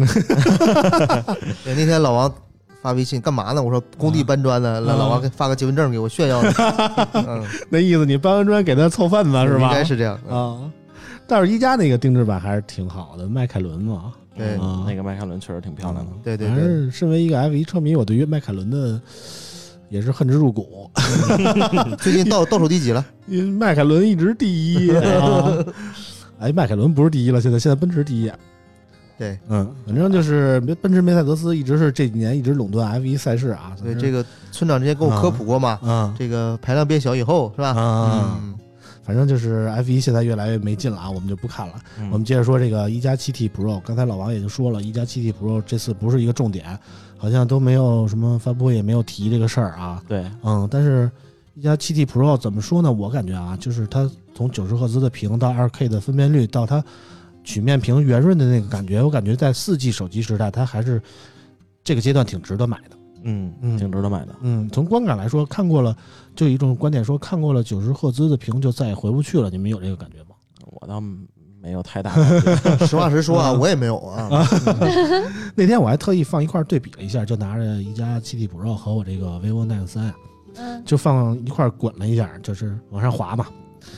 [1.65, 2.31] 对，那天老王
[2.83, 3.63] 发微信干嘛呢？
[3.63, 6.53] 我说工地搬砖呢，让老王给发个结婚证给我炫耀呢。
[7.13, 8.05] 嗯，那意思？
[8.05, 9.61] 你搬完砖给他凑份子是吧？
[9.65, 10.19] 应该是这样。
[10.29, 10.59] 嗯啊。
[11.27, 14.13] 但是一加那个定制版还是挺好的，迈凯伦嘛。
[14.37, 16.11] 对啊那个迈凯伦确实挺漂亮的。
[16.11, 18.99] 反对对对，正身为一个 F 一车迷，我对于迈凯伦的
[19.87, 20.91] 也是恨之入骨，
[21.99, 23.05] 最近倒倒数第几了？
[23.27, 25.65] 因为迈凯伦一直第一啊。
[26.37, 28.29] 哎，迈凯伦不是第一了，现在现在奔驰第一。
[29.17, 33.73] 对嗯，反正就是奔驰梅赛德斯一直是这几年一直垄断 F 一赛事啊。
[33.81, 37.69] 对，这个村长之前跟我科普过嘛，嗯这个排量变小以后是吧？
[37.69, 38.53] 啊，嗯，
[39.05, 41.75] 反正就是 F 一现在越来越没劲了啊，我们就不看了。
[41.99, 46.77] 嗯我们接着说这个一加七 T Pro，刚才老王也就说了，一加七 T Pro 这次不是一个重点，
[47.17, 50.01] 好像都没有什么发布会也没有提这个事儿啊。
[50.07, 51.09] 对，嗯，但是
[51.53, 52.91] 一加七 T Pro 怎么说呢？
[52.91, 56.83] 我感觉啊，就是它从九十赫兹的屏到二 K 的分辨率，到它
[57.43, 60.99] 曲面屏圆润的那个感觉，我感觉在四 G 手机时代，它还是
[61.83, 62.97] 这个阶段挺值得买的。
[63.25, 64.35] 嗯嗯挺值得买的。
[64.41, 65.95] 嗯，从观感来说，看过了
[66.35, 69.49] 就有一种观点说，看过了九十赫兹的屏就再也回不去了。
[69.49, 70.35] 你们有这个感觉吗？
[70.79, 71.01] 我倒
[71.61, 72.85] 没有太大 感觉。
[72.85, 74.47] 实话实说啊，嗯我也没有啊。
[75.55, 80.13] 那天我还特意放一块对比了一下，就拿着一加七 T Pro 和我这个 vivo Nex 三，
[80.55, 83.47] 嗯，就放一块滚了一下，就是往上滑嘛，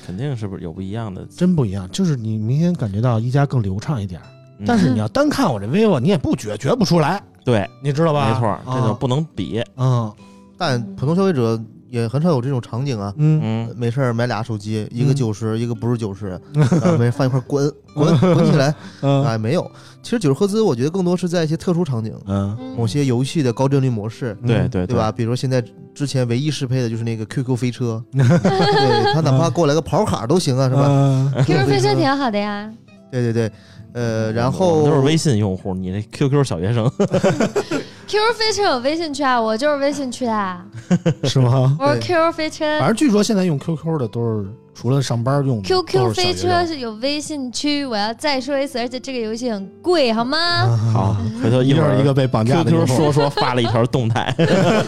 [0.05, 1.25] 肯定是不是有不一样的？
[1.25, 1.89] 真不一样。
[1.91, 4.21] 就是你明显感觉到一加更流畅一点
[4.65, 8.33] 但是你要单看我这 vivo，你也不觉觉不出来，对，你知道吧？
[8.33, 9.63] 没错，这就啊不能比。
[9.77, 10.11] 嗯
[10.57, 11.57] 但普通消费者
[11.89, 13.13] 也很少有这种场景啊。
[13.15, 16.37] 嗯嗯，没事儿买俩手机，一个嗯九十、一个不是九十，
[16.99, 19.69] 没人放一块儿滚滚滚起来，嗯哎，没有。
[20.03, 25.09] 其实九十赫兹，我觉得更多是在一些特殊场景，嗯，嗯某些游戏的高帧率模式，对对对吧？？
[25.15, 30.83] 比如说现在之前唯一适配的就是那个 QQ 飞车， 对他哪怕给我来个跑卡都行啊，是吧？
[30.87, 32.69] 嗯 QQ 飞车挺好的呀
[33.11, 33.51] 对对对，
[33.97, 36.87] 呃，然后都是微信用户，你那 QQ 小学生，，
[38.07, 40.57] QQ 飞车有微信区啊，我就是微信区的，
[41.23, 41.75] 是吗？
[41.79, 42.87] 我是 QQ 飞车反。
[42.87, 50.37] 正据说现在用 QQ 的都是除了上班用的 QQ 飞车是有微信区，我要再说一次，而且这个游戏很贵，好吗？
[50.93, 54.31] 好，回头一一会儿一个被绑架的 QQ 说说发了一条动态，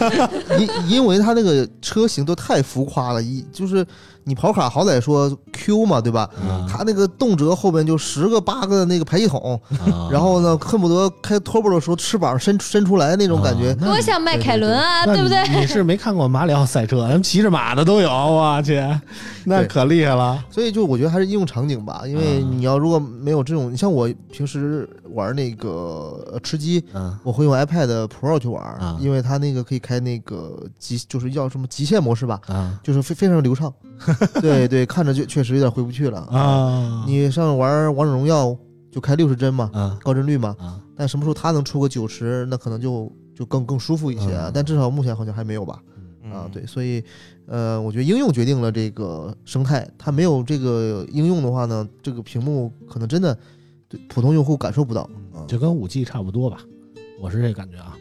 [0.56, 3.84] 因因为它那个车型都太浮夸了，一就是
[4.24, 6.28] 你跑卡好歹说 Q 嘛，对吧？
[6.48, 10.08] 啊它那个动辄后边就十个八个的那个排气筒，啊。
[10.10, 13.74] 然后呢，恨不得开 turbo 的时候翅膀伸伸出来那种感觉。
[13.74, 15.42] 多像迈凯伦啊，那对不对？
[15.48, 18.82] 你你是没看过马里奥赛车，人骑着马的都有，我去，
[19.44, 20.42] 那可厉害了。
[20.50, 22.48] 所以就我觉得还是应用场景吧，因为啊。
[22.50, 27.18] 你要如果没有这种，你像我平时玩那个呃吃鸡，嗯。
[27.22, 28.96] 我会用 iPad Pro 去玩，啊。
[29.00, 32.78] 因为它那个可以开那个极，就是叫什么极限模式吧，啊。
[32.82, 33.72] 就是非非常流畅。
[34.40, 36.20] 对对，看着就确实有点回不去了。
[36.30, 38.56] 啊，你上玩王者荣耀
[38.90, 45.80] 就开六十帧嘛，啊高帧率嘛，啊但什么时候它能出个九十，那可能就就更更舒服一些但至少目前好像还没有吧。
[46.32, 47.02] 啊，嗯对，所以，
[47.46, 53.36] 呃，我觉得应用决定了这个生态，它没有这个应用的话呢，这个屏幕可能真的
[53.88, 55.02] 对普通用户感受不到
[55.34, 55.42] 啊。
[55.48, 56.58] 就跟五 G 差不多吧，
[57.20, 57.96] 我是这感觉啊。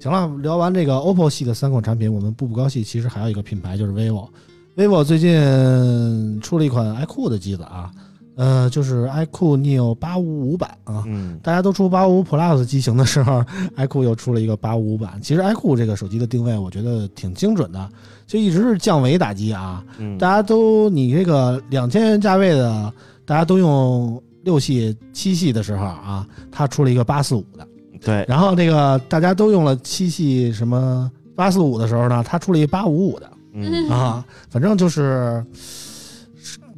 [0.00, 4.28] 行了，聊完这个 OPPO 系的三款产品，我们步步高系其实还有一个品牌就是 vivo。
[4.76, 7.90] Vivo 最近出了一款 iQOO 的机子啊，
[8.34, 11.04] 呃，就是 iQOO Neo 八五五版啊。
[11.06, 13.44] 嗯大家都出八五五 Plus 机型的时候
[13.76, 15.20] ，iQOO 又出了一个八五五版。
[15.22, 17.88] 其实 iQOO 这个手机的定位，我觉得挺精准的，
[18.26, 19.84] 就一直是降维打击啊。
[19.98, 22.92] 嗯，大家都你这个两千元价位的，
[23.24, 27.66] 大家都用六系、七系的时候啊，它出了一个八四五的，
[28.04, 35.44] 对，然后那个大家都用了七系什么八四五的时候呢，它出了一八五五的嗯啊，反正就是，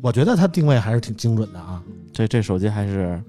[0.02, 1.82] 我觉得它定位还是挺精准的啊。
[2.12, 3.20] 这这手机还是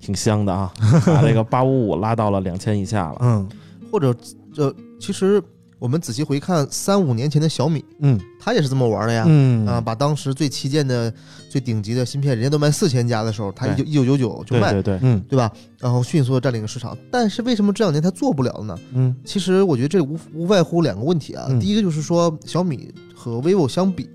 [0.00, 0.72] 挺香的啊，
[1.06, 3.18] 把那个八五五拉到了两千以下了。
[3.20, 3.48] 嗯
[3.90, 4.14] 或者
[4.54, 5.42] 这其实
[5.80, 9.24] 我们仔细回看三五年前的小米，嗯它也是这么玩的呀。
[9.26, 11.12] 嗯啊，把当时最旗舰的、
[11.48, 15.50] 最顶级的芯片，人家都卖四千加的时候，它一九一九九九就卖，对对对，嗯对吧？
[15.78, 16.96] 然后迅速的占领了市场。
[17.10, 18.78] 但是为什么这两年它做不了了呢？
[18.92, 21.46] 嗯其实我觉得这无无外乎两个问题啊。
[21.48, 24.08] 嗯第一个就是说，小米和 vivo 相比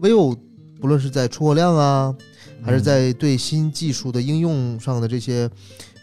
[0.00, 0.36] ，vivo
[0.80, 2.14] 不论是在出货量啊，
[2.62, 5.50] 还是在对新技术的应用上的这些，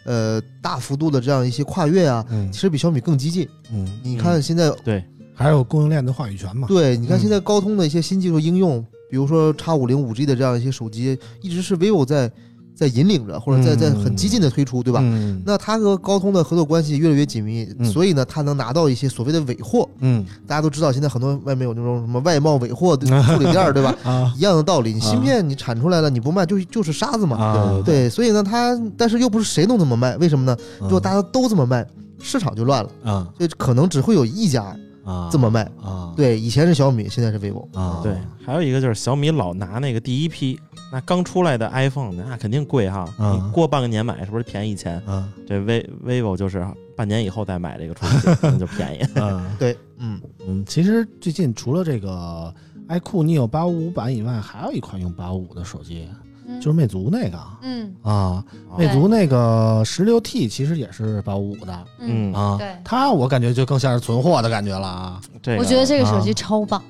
[0.06, 2.50] 呃，大幅度的这样一些跨越啊，嗯。
[2.50, 3.46] 其实比小米更激进。
[3.72, 6.66] 嗯，你看现在，对，还有供应链的话语权嘛。
[6.68, 12.30] 对，你看嗯现在高通的一些新技术应用，比如说叉五零五 G 的这样一些手机，一直是 vivo 在
[12.76, 15.00] 在引领着，或者在在很激进的推出，对吧？
[15.02, 19.88] 嗯那他和高通的合作关系越来越紧密，嗯所以呢，他能拿到一些所谓的尾货。
[20.00, 23.96] 嗯大家都知道，现在很多外面有那种什么外贸尾货的处理店儿，对吧？
[24.04, 27.36] 啊一样的道理，你芯片你产出来了，你不卖就就是沙子嘛。
[27.36, 30.54] 啊，对，所以呢，他但是又不是谁都这么卖，为什么呢？
[30.80, 31.86] 如果大家都这么卖，
[32.20, 35.62] 市场就乱了，啊就可能只会有一家啊这么卖。
[35.82, 37.66] 啊对，以前是小米，现在是 vivo。
[37.72, 40.58] 啊对，还有一个就是小米老拿那个第一批，
[40.96, 44.96] 那刚出来的 iPhone 那肯定贵哈，嗯你过半个年买是不是便宜一千？
[45.04, 49.20] 啊这 v vivo 就是半年以后再买这个处理器那就便宜。
[49.20, 52.50] 啊 对，嗯，嗯，其实最近除了这个
[52.88, 56.08] iQOO Neo 八五五版以外，还有一款用八五五的手机，
[56.48, 58.42] 嗯就是魅族那个嗯啊，
[58.78, 65.20] 魅族那个十六 T 其实也是八五五的嗯，嗯，啊对，它我感觉就更像是存货的感觉了啊。
[65.42, 66.82] 这个我觉得这个手机啊超棒，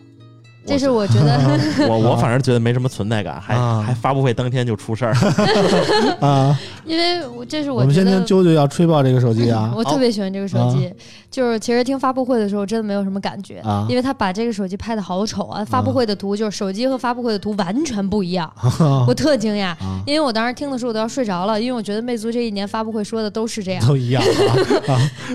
[0.67, 1.39] 这是我觉得
[1.89, 5.15] 我 我反正觉得没什么存在感，还啊还发布会当天就出事儿。
[6.21, 10.93] 啊，因为我这是我们觉得先听啾啾要吹爆这个手机啊 我特别喜欢这个手机，
[11.31, 18.51] 就是其实听发布会的时候真的没有什么感觉，啊因为他把这个手机拍的好丑啊，发布会的图就是手机和发布会的图完全不一样，
[19.07, 19.67] 我特惊讶。
[19.67, 23.87] 啊，因为我当时听的时候我都要睡着了，因为我觉得魅族这一年发布会说的都是这样。
[23.87, 24.23] 都一样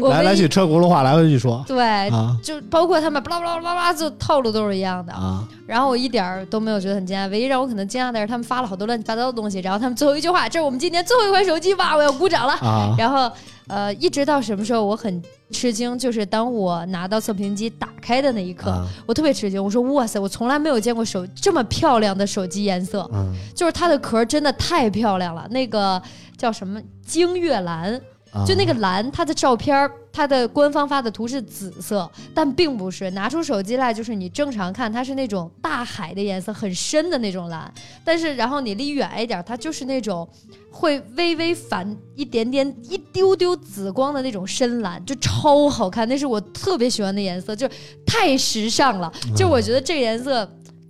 [0.10, 5.14] 来来去车轱辘话来回去说对，啊就包括他们巴拉巴拉巴拉，就套路都是一样的。
[5.22, 13.32] 啊然后我一点儿都没有觉得很惊讶，唯一让我可能惊讶的是他们发了好多乱七八糟的东西，然后他们最后一句话：“这是我们今年最后一款手机吧，我要鼓掌了。”啊然后
[13.68, 19.64] 呃，一直到什么时候我很吃惊，就是当我拿到测评机打开的那一刻，啊我特别吃惊。
[19.64, 26.02] 我说哇塞，我从来没有见过手这么漂亮的手机颜色，嗯就是它的壳真的太漂亮了，那个
[26.36, 28.02] 叫什么晶月蓝。
[28.32, 33.12] 啊就那个蓝，它的照片儿，它的官方发的图是紫色，但并不是。
[33.12, 37.72] 拿出手机来，就是你正常看，它是那种大海的颜色，很深的那种蓝。
[38.04, 40.28] 但是，然后你离远一点，它就是那种
[40.72, 46.08] 会微微反一点点、一丢丢紫光的那种深蓝，就超好看。
[46.08, 47.70] 那是我特别喜欢的颜色，就
[48.06, 49.12] 太时尚了。
[49.36, 50.50] 就我觉得这个颜色。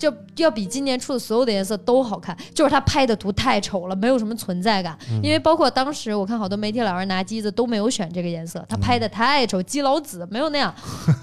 [0.10, 4.98] 就要比今年出的所有的颜色都好看，就是他拍的图太丑了，没有什么存在感。
[5.22, 10.74] 因为包括当时我看好多媒体老师拿机子都没有选这个颜色，他拍的太丑，基佬紫没有那样，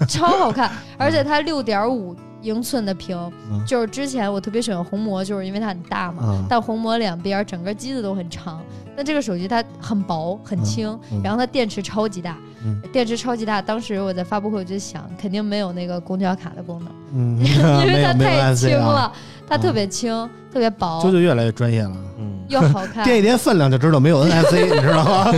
[0.07, 0.71] 超好看。
[0.97, 3.17] 而且它六点五英寸的屏，
[3.51, 6.23] 嗯就是之前我特别喜欢红魔，就是因为它很大嘛。
[6.25, 8.61] 嗯但红魔两边整个机子都很长，
[8.95, 13.61] 但这个手机它很薄很轻，嗯然后它电池超级大，嗯电池超级大。
[13.61, 16.93] 当时我在发布会我就想，肯定没有那个公交卡的功能。
[17.13, 19.11] 嗯， 因为它太轻了，
[19.47, 20.11] 它特别轻，
[20.53, 21.95] 特别薄，啾啾越来越专业了。
[22.19, 23.05] 嗯，又好看。
[23.05, 25.31] 掂一掂分量就知道没有 NFC， 你知道吗？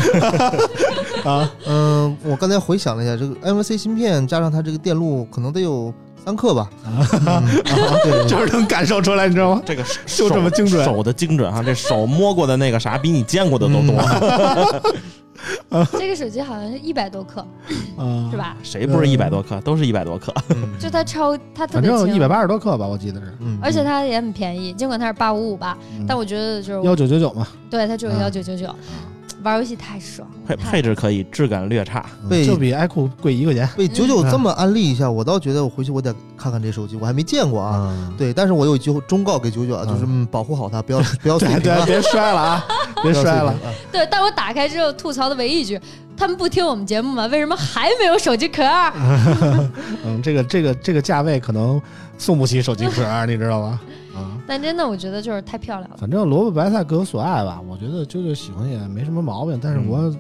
[1.32, 6.70] 啊，嗯，我刚才回想了一下，这个 NFC 芯片加上它这个电路，可能得有三克吧。
[8.28, 9.62] 就是能感受出来，你知道吗？
[9.66, 14.92] 这个就这么精准手的精准哈，这手摸过的那个啥，比你见过的都多，
[16.00, 17.42] 这个手机好像是一百多克，
[17.98, 18.38] 啊，是？
[18.38, 18.56] 吧？
[18.62, 19.60] 谁不是一百多克？
[19.62, 20.34] 都是一百多克。
[20.50, 28.68] 嗯就它超，它特别轻，反正一百八十多克吧，我记得是嗯而且它也很便宜，尽管它是八五五吧，嗯但我觉得就是幺九九九嘛，对它只有嗯幺九九九，
[29.44, 32.06] 玩游戏太爽了，配配置可以，质感略差。
[32.30, 37.78] 被就比 iQOO 贵一块钱被九九这么安利一下，我倒觉得我回去我得看看这手机，我还没见过啊。
[37.78, 38.14] 啊。
[38.18, 42.66] 对，但是我有一句忠告给九九啊，就是嗯，保护好它，不要 不要碎对对，屏啊，别摔了啊！
[43.02, 43.54] 别摔了。
[43.92, 45.80] 对，但我打开之后吐槽的唯一一句，
[46.16, 47.26] 他们不听我们节目吗？
[47.28, 48.64] 为什么还没有手机壳？
[50.06, 51.82] 嗯，这个这个这个价位可能
[52.18, 53.80] 送不起手机壳，你知道吧？
[54.16, 55.98] 啊，但真的我觉得就是太漂亮了。
[55.98, 57.62] 反正萝卜白菜各有所爱吧。
[57.70, 60.20] 我觉得啾啾喜欢也没什么毛病，但是我怎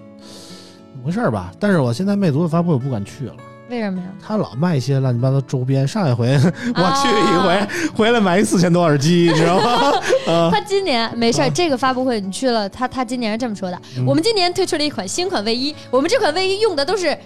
[0.99, 1.51] 么回事儿吧？
[1.59, 3.33] 但是我现在魅族的发布会我不敢去了，
[3.69, 4.07] 为什么呀？
[4.25, 5.87] 他老卖一些乱七八糟周边。
[5.87, 9.91] 上一回 我去一啊回，回来买一四千多耳机，你知道吗？
[10.27, 17.17] 啊， 他今年没事儿，啊这个发布会你去了，他他今年是这么说的：嗯我们今年推出了一款新款卫衣，我们这款卫衣用的都是。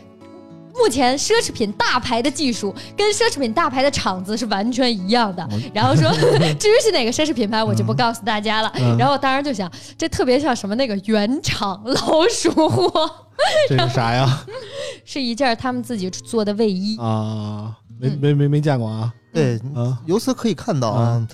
[0.77, 5.47] 目前奢侈品大牌的技术跟奢侈品大牌的厂子是完全一样的。
[5.73, 6.11] 然后说，
[6.59, 8.71] 至于是哪个奢侈品牌，我就不告诉大家了。
[8.75, 13.09] 嗯然后我当时就想，这特别像什么那个原厂老鼠货，
[13.69, 14.45] 这是啥呀？
[15.05, 16.97] 是一件他们自己做的卫衣。
[16.99, 19.97] 啊，没嗯没没没见过啊对，啊！
[20.05, 21.27] 由此可以看到啊，嗯，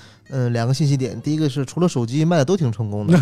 [0.51, 3.17] 两个信息点，第一个是除了手机卖的都挺成功的，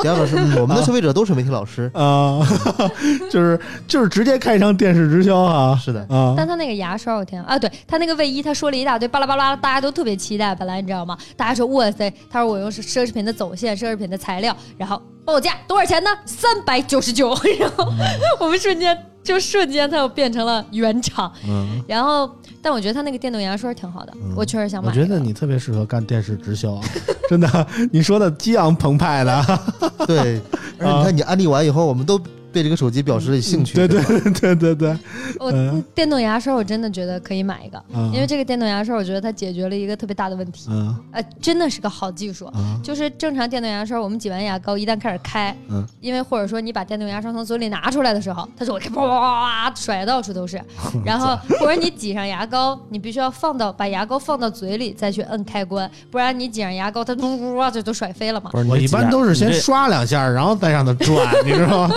[0.00, 1.90] 第二个是嗯我们的消费者都是媒体老师。
[1.94, 2.40] 啊，
[3.30, 7.58] 就是就是直接开一场电视直销啊是的，啊但他那个牙刷，我天啊！
[7.58, 10.54] 对他那个卫衣，他说了一大堆巴拉巴拉，大家都特别期待。
[10.54, 11.16] 本来你知道吗？
[11.36, 16.10] 大家说哇塞，他说我用是奢侈品的走线，奢侈品的材料，然后报价多少钱呢？
[16.24, 17.34] 三百九十九。
[17.58, 17.92] 然后
[18.40, 21.32] 我们瞬间就瞬间它又变成了原厂。
[21.48, 22.30] 嗯， 然后，
[22.62, 24.94] 但我觉得它那个电动牙刷挺好的，嗯我确实想买我。
[24.94, 26.84] 觉得你特别适合干电视直销啊，
[27.28, 29.60] 真的， 你说的激昂澎湃的，
[30.06, 30.40] 对，
[30.78, 32.20] 而且你看你安利完以后，我们都
[32.54, 33.74] 对这个手机表示了兴趣。
[33.74, 34.08] 对对吧
[34.40, 34.96] 对对对，
[35.40, 42.50] 我嗯电动牙刷我真的觉得可以买一个，嗯因为这个电动牙刷我觉得它解决了一个特别大的问题，嗯呃，真的是个好技术。
[42.54, 50.60] 嗯就是正常电动牙刷，我们挤完牙膏一旦开始开，嗯，因为或者说你把电动牙刷从嘴里拿出来的时候，它就会啪啪啪啪啪甩得到处都是。
[51.04, 58.50] 然后或者你挤上牙膏，你必须要放到把牙膏放到嘴里再去摁开关，不然你挤上牙膏，它嘟嘟嘟就都甩飞了嘛。
[58.52, 61.94] 不是，我一般都是先刷两下，然后再让它转，你知道吗？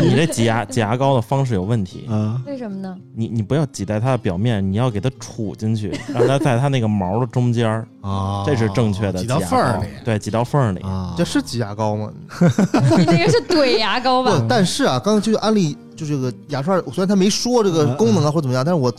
[0.00, 2.06] 不是你这挤牙 挤牙膏的方式有问题。
[2.08, 2.96] 嗯为什么呢？
[3.14, 10.80] 你你不要挤在它的表面，你要给它杵进去，让它在它那个毛的中间儿，啊，这是正确的挤到缝儿里对，挤到缝儿里。
[10.82, 12.10] 啊，这是挤牙膏吗？
[12.96, 14.38] 你那个是 怼牙膏吧？
[14.38, 18.92] 不，但是啊，刚刚就是安利，就这个牙刷，虽然他没说这个功能啊或者怎么样，但是我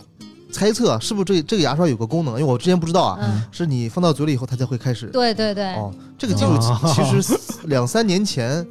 [0.52, 5.08] 猜测啊是不是这这个牙刷有个功能，因为我之前不知道啊，嗯，是你放到嘴里以后它才会开始。
[5.08, 8.66] 对对对，哦，这个技术其其实两三年前，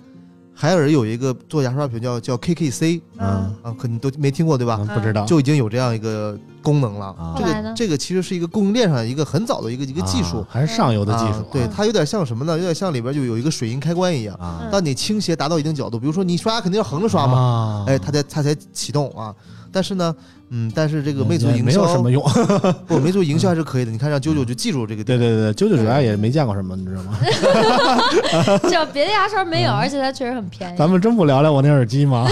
[0.59, 4.79] 海尔有一个做牙刷品叫叫 KKC 嗯啊，可能都没听过对吧？
[4.81, 7.07] 嗯不知道，就已经有这样一个功能了。
[7.09, 10.47] 啊这个这个其实是一个供应链上一个很早的一个一个技术啊。
[10.49, 12.55] 还是上游的技术啊，对，它有点像什么呢？
[12.55, 14.35] 有点像里边就有一个水银开关一样。
[14.73, 19.35] 当你倾斜达到一定角度，比如说你刷牙肯定要横着刷嘛，嘛哎，它才它才启动啊。
[19.77, 20.17] 但是呢，
[20.49, 22.25] 嗯，但是这个魅族营销没有什么用，
[22.89, 23.91] 不，魅族营销还是可以的。
[23.91, 25.19] 你看让啾啾就记住这个点。
[25.19, 27.19] 对对对，啾啾主要也没见过什么，你知道吗？
[28.71, 30.79] 就别的牙刷没有，而且它确实很便宜。
[30.79, 32.27] 咱们真不聊聊我那耳机吗？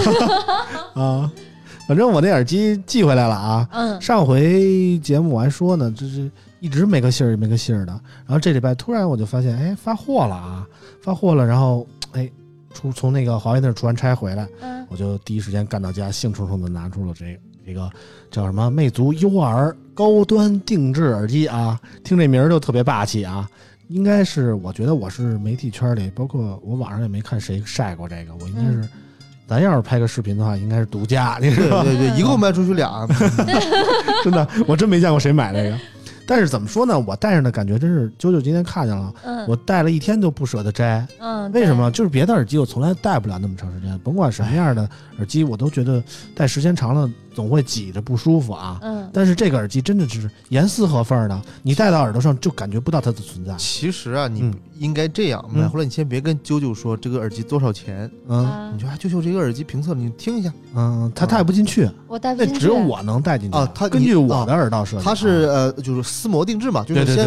[0.95, 1.29] 啊，
[1.87, 3.67] 反正我那耳机寄回来了啊。
[3.71, 6.27] 嗯，上回节目我还说呢，这是
[6.59, 7.91] 一直没个信儿没个信儿的。
[8.25, 10.65] 然后这礼拜突然我就发现，哎，发货了啊，
[11.03, 11.45] 发货了。
[11.45, 12.04] 然后哎，
[12.75, 17.89] 出从那个华为那儿出完差回来，嗯我就第一时间赶到家，兴冲冲的拿出了这个这个
[18.29, 23.49] 叫什么魅族 UR 高端定制耳机啊，听这名儿就特别霸气啊。
[23.87, 28.89] 应该是，我觉得我是媒体圈里，包括我网上也没看谁晒过这个，我应该是，嗯
[29.47, 31.83] 咱要是拍个视频的话，应该是独家，你知道吗？
[31.83, 33.07] 对对对，一共卖出去俩，
[34.23, 35.77] 真的，我真没见过谁买这个。
[36.27, 36.99] 但是怎么说呢？
[36.99, 41.05] 我戴上的感觉真是，九九今天看见了，嗯，我戴了一天都不舍得摘。
[41.19, 41.91] 嗯，为什么？
[41.91, 46.03] 就是别的耳机我从来戴不了那么长时间，甭管什么样的耳机，我都觉得
[46.35, 48.79] 戴时间长了总会挤着不舒服啊。
[48.81, 53.53] 嗯，但是这个耳机真的就是严丝合缝的，你戴到耳朵上就感觉不到它的存在。
[53.57, 55.61] 其实啊，你嗯应该这样嗯。
[55.61, 63.57] 买回来，你先别跟啾啾说这个耳机多少钱，嗯啊你说啊，啾啾这个耳机评测你听一下，嗯，他戴不进去，我戴不进去，那只有我能戴进去。
[63.57, 67.17] 啊他根据我的耳道设计，他是呃就是私膜定制嘛，就是先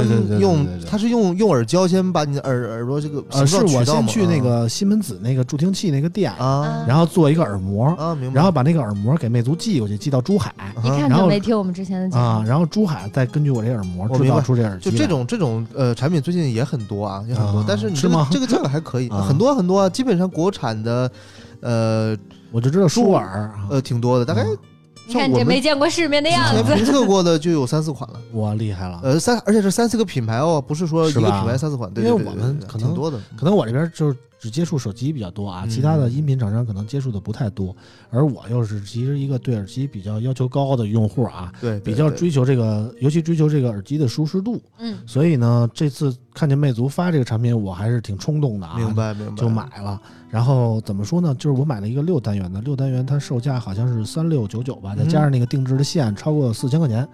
[0.40, 6.84] 用对对对它是用用耳胶先把你的耳耳朵这个呃，是我先去那个西门子那个助听器那个店，啊。
[6.86, 10.54] 然后做一个耳膜，啊明白，然后把那个耳膜给魅族寄过去，寄到珠海。
[10.82, 19.24] 一看就没听我们之前的节啊，然后珠海再根据我这耳膜制造出这耳机，就这种这种呃产品最近也很多啊，也很多，啊但是你这个是这个价格还可以， 啊。
[19.26, 21.10] 很多很多啊，基本上国产的
[21.60, 22.16] 呃
[22.50, 24.58] 我就知道舒尔啊，呃挺多的，大概嗯
[25.06, 28.20] 你看这像我们没见过世面的样子，前评测过的就有三四款了。
[28.34, 29.00] 哇厉害了。
[29.02, 37.74] 呃，三而且是三四个品牌哦，不是说一个品牌三四款，对对对对对我们可能挺多的，可能我这边就是只接触手机比较多啊，嗯其他的音频厂商可能接触的不太多，
[38.10, 50.00] 而我又是其实一个对耳机比较要求高的用户啊，对比较追求这个，尤其追求这个耳机的舒适度，嗯，所以呢，这次看见魅族发这个产品，我还是挺冲动的啊，明白明白，就买了。
[50.30, 51.34] 然后怎么说呢？
[51.36, 57.08] 就是我买了一个六单元的，六单元它售价好像是三六九九吧，再加上那个定制的线，超过四千块钱。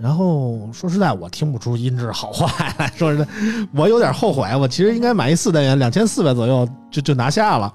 [0.00, 2.90] 然后说实在，我听不出音质好坏来。
[2.96, 3.26] 说实在，
[3.74, 7.72] 我有点后悔，我其实应该买一四单元，两千四百左右就就拿下了。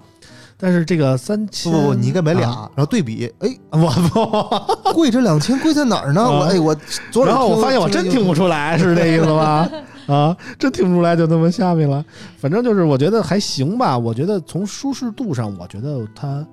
[0.57, 6.23] 但是这个三千，不不不，你应该买俩，啊然后对比，哎，我不，贵这两千贵在哪儿呢？
[6.23, 6.75] 我啊哎我
[7.11, 9.69] 左耳然后我发现我真听不出来，是这意思吧？
[10.07, 12.03] 啊，真听不出来，就那么下面了。
[12.37, 13.97] 反正就是我觉得还行吧。
[13.97, 16.45] 我觉得从舒适度上，我觉得它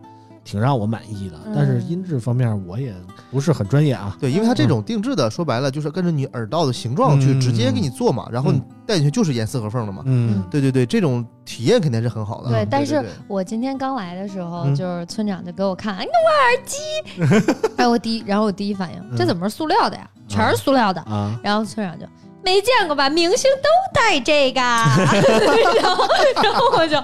[0.45, 1.37] 挺让我满意的。
[1.47, 2.95] 嗯但是音质方面，我也
[3.31, 4.17] 不是很专业啊。
[4.21, 10.03] 对，因为它这种定制的，说白了就是跟着你耳道的形状去嗯直接给你做嘛，然后你嗯戴进去就是严丝合缝的嘛。
[10.07, 12.51] 嗯对对对，这种体验肯定是很好的。
[12.51, 20.09] 对嗯但是我今天刚来的时候，嗯就是村长就给我看，哎，那我耳机， 哎，我第一，然后我第一反应，嗯这怎么是塑料的呀？
[20.29, 21.01] 全是塑料的。
[21.03, 22.07] 啊，然后村长就
[22.43, 24.61] 没见过吧，明星都戴这个，
[25.81, 26.07] 然后
[26.43, 26.97] 然后我就，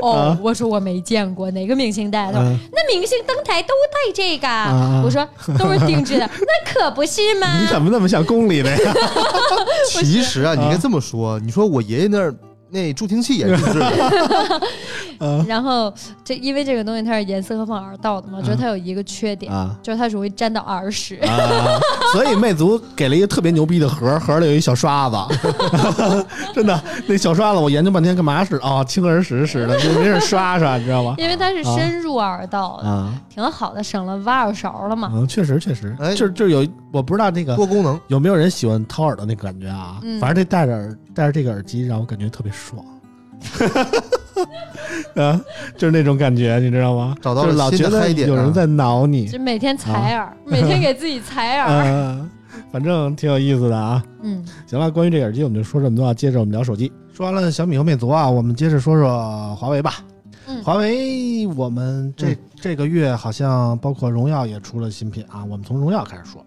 [0.00, 5.26] 哦啊，我说我没见过哪个明星戴的，他说嗯那明星登台都戴这个，啊我说
[5.58, 7.58] 都是定制的，那可不是吗？
[7.60, 8.94] 你怎么那么像宫里的呀？
[9.90, 12.34] 其实啊，你应该这么说，你说我爷爷那儿
[12.68, 15.92] 那助听器也是定制的，啊 然后
[16.24, 21.16] 这因为这个东西它是严丝合缝耳道的嘛，我觉得它有一个缺点，啊就是它容易粘到耳屎。
[21.16, 21.78] 啊！
[22.12, 25.16] 所以魅族给了一个特别牛逼的盒，盒里有一小刷子，
[26.54, 28.56] 真的，那小刷子我研究半天干嘛使？
[28.62, 31.14] 哦，清耳屎使的，就没事刷刷，你知道吗？
[31.18, 35.10] 因为它是深入耳道的，啊，挺好的，省了挖耳勺了嘛。
[35.14, 37.98] 嗯，确实确实，哎就是就是有，我不知道那个多功能。
[38.08, 39.98] 有没有人喜欢掏耳朵那感觉啊？
[40.02, 42.84] 嗯反正这戴着耳戴着这个耳机，让我感觉特别爽。
[45.16, 45.40] 啊，
[45.78, 47.16] 就是那种感觉，你知道吗？
[47.22, 51.84] 找到了就老新的觉得嗨点啊有人在挠你就，每天采耳，每天给自己采耳。
[51.86, 52.30] 嗯，
[52.70, 54.04] 反正挺有意思的啊。
[54.20, 56.92] 嗯，行了，关于这个耳机我们就说这么多啊，接着我们聊手机。
[57.14, 59.94] 说完了小米和魅族啊，我们接着说说华为吧。
[60.48, 66.44] 嗯华为我们这、嗯这个月好像包括荣耀也出了新品啊，我们从荣耀开始说。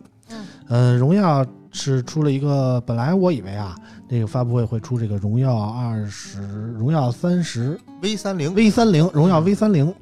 [0.70, 3.76] 嗯，呃，荣耀是出了一个，本来我以为啊，
[4.08, 6.42] 那个发布会会出这个荣耀二十、
[6.78, 9.94] 荣耀三十、V 三零 V 三零、荣耀 V 三零，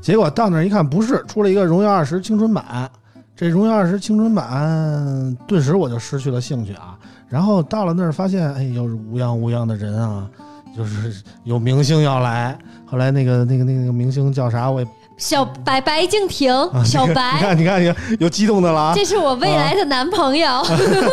[0.00, 2.88] 结果到那儿一看，不是出了一个荣耀二十青春版。
[3.34, 6.98] 这荣耀二十青春版，顿时我就失去了兴趣啊。
[7.28, 10.26] 然后到了那儿发现，哎，又是乌泱乌泱的人啊，
[10.74, 12.56] 就是有明星要来。
[12.86, 14.70] 后来那个那个那个那个明星叫啥？
[14.70, 16.52] 我也小白白敬亭，
[16.84, 18.92] 小白你白，看你看你看，有激动的了啊！
[18.94, 20.48] 这是我未来的男朋友。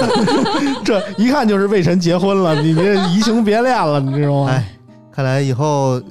[0.83, 4.49] 这一看就是魏晨结婚了，你这移情别恋了，你知道吗？
[4.51, 4.75] 哎，
[5.11, 6.01] 看来以后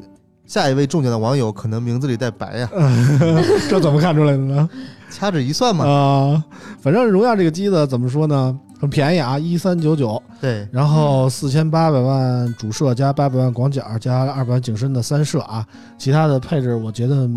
[0.47, 2.69] 下一位中奖的网友可能名字里带白呀、
[3.69, 4.69] 这怎么看出来的呢？
[5.11, 5.87] 掐指一算嘛。
[5.87, 6.45] 啊，
[6.81, 8.59] 反正荣耀这个机子怎么说呢？
[8.81, 15.65] 很便宜啊，一三九九，对，然后四千八百万主摄加八百万广角加二百万景深的三摄啊，
[15.97, 17.29] 其他的配置我觉得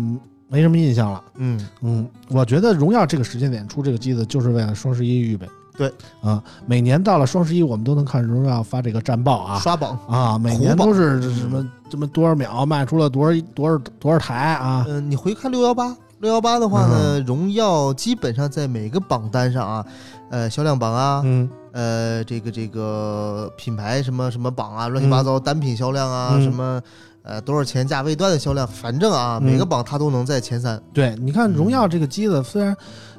[0.48, 1.22] 没什么印象了。
[1.36, 5.48] 嗯，嗯，我觉得荣耀这个时间点出这个机子就是为了双十一预备。
[5.76, 5.92] 对。
[6.22, 9.58] 啊，每年到了双十一，我们都能看荣耀发这个战报啊。
[9.58, 9.98] 刷榜。
[10.08, 19.86] 啊，每年都是什么这么多少秒卖出了多少多少多少台啊，嗯、你回看六幺八，六幺八的话呢，荣耀基本上在每个榜单上啊，
[20.30, 21.48] 呃，销量榜啊，嗯。
[21.72, 26.42] 呃，这个这个品牌什么什么榜啊，乱七八糟，单品销量啊，嗯。
[26.42, 26.80] 什么
[27.26, 30.80] 呃多少钱价位段的销量，反正啊，嗯每个榜它都能在前三。
[30.94, 32.74] 对，你看荣耀这个机子，虽然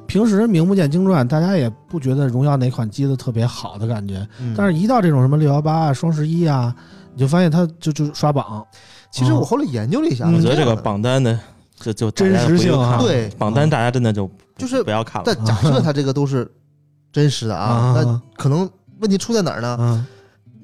[0.06, 6.74] 平时名不见经传，大家也不觉得荣耀哪款机子特别好的感觉，嗯但是一到这种什么六幺八啊、双十一啊，
[7.12, 8.66] 你就发现它就就刷榜，
[9.10, 11.38] 其实我后来研究了一下，嗯我觉得这个榜单呢
[11.76, 15.44] 就就大真实性啊看对榜单，大家真的就就是不要看了但。
[15.44, 16.50] 假设它这个都是
[17.12, 18.68] 真实的啊，那可能
[19.00, 19.76] 问题出在哪儿呢？
[19.78, 20.06] 嗯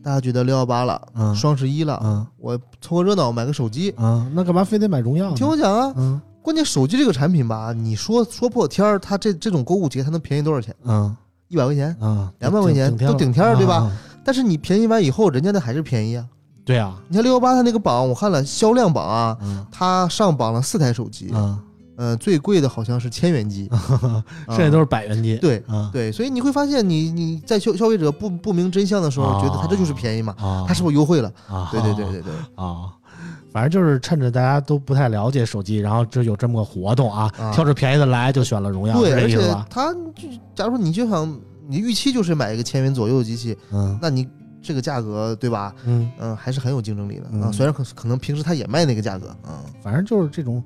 [0.04, 3.94] 大家觉得六幺八了，嗯双十一了，嗯我凑个热闹买个手机。
[3.96, 5.36] 嗯，那干嘛非得买荣耀呢？
[5.36, 10.76] 听我讲啊，嗯关键手机这个产品吧，你说说破天儿，它这这种购物节它能便宜多少钱？
[10.84, 11.16] 嗯
[11.48, 11.96] 一百块钱。
[12.00, 13.92] 嗯，200块钱都顶天儿对吧啊？
[14.24, 16.26] 但是你便宜完以后，人家那还是便宜啊。
[16.66, 21.58] 对啊，你看六幺八它那个榜，我看了销量榜啊，嗯它上榜了四台手机，嗯，
[21.96, 23.68] 呃，最贵的好像是千元机，
[24.48, 25.36] 剩下都是百元机。
[25.36, 31.32] 对啊对，所以你会发现你，你在消消费者不不明真相的时候，啊觉得它这就是便宜嘛，啊，它是不是优惠了？
[31.48, 31.68] 啊？
[31.72, 32.92] 对对对对对， 啊。
[33.52, 39.38] 反正就是趁着大家都不太了解手机，然后就有这么个活动啊，啊挑着便宜的来，就选了荣耀，对，而且？
[39.70, 44.26] 它就假如说你就想你预期就是买一个千元左右的机器，嗯那你
[44.60, 45.72] 这个价格对吧？
[45.84, 47.30] 嗯，嗯，还是很有竞争力的啊。
[47.44, 50.60] 嗯虽然可可能平时它也卖那个价格，嗯，反正就是这种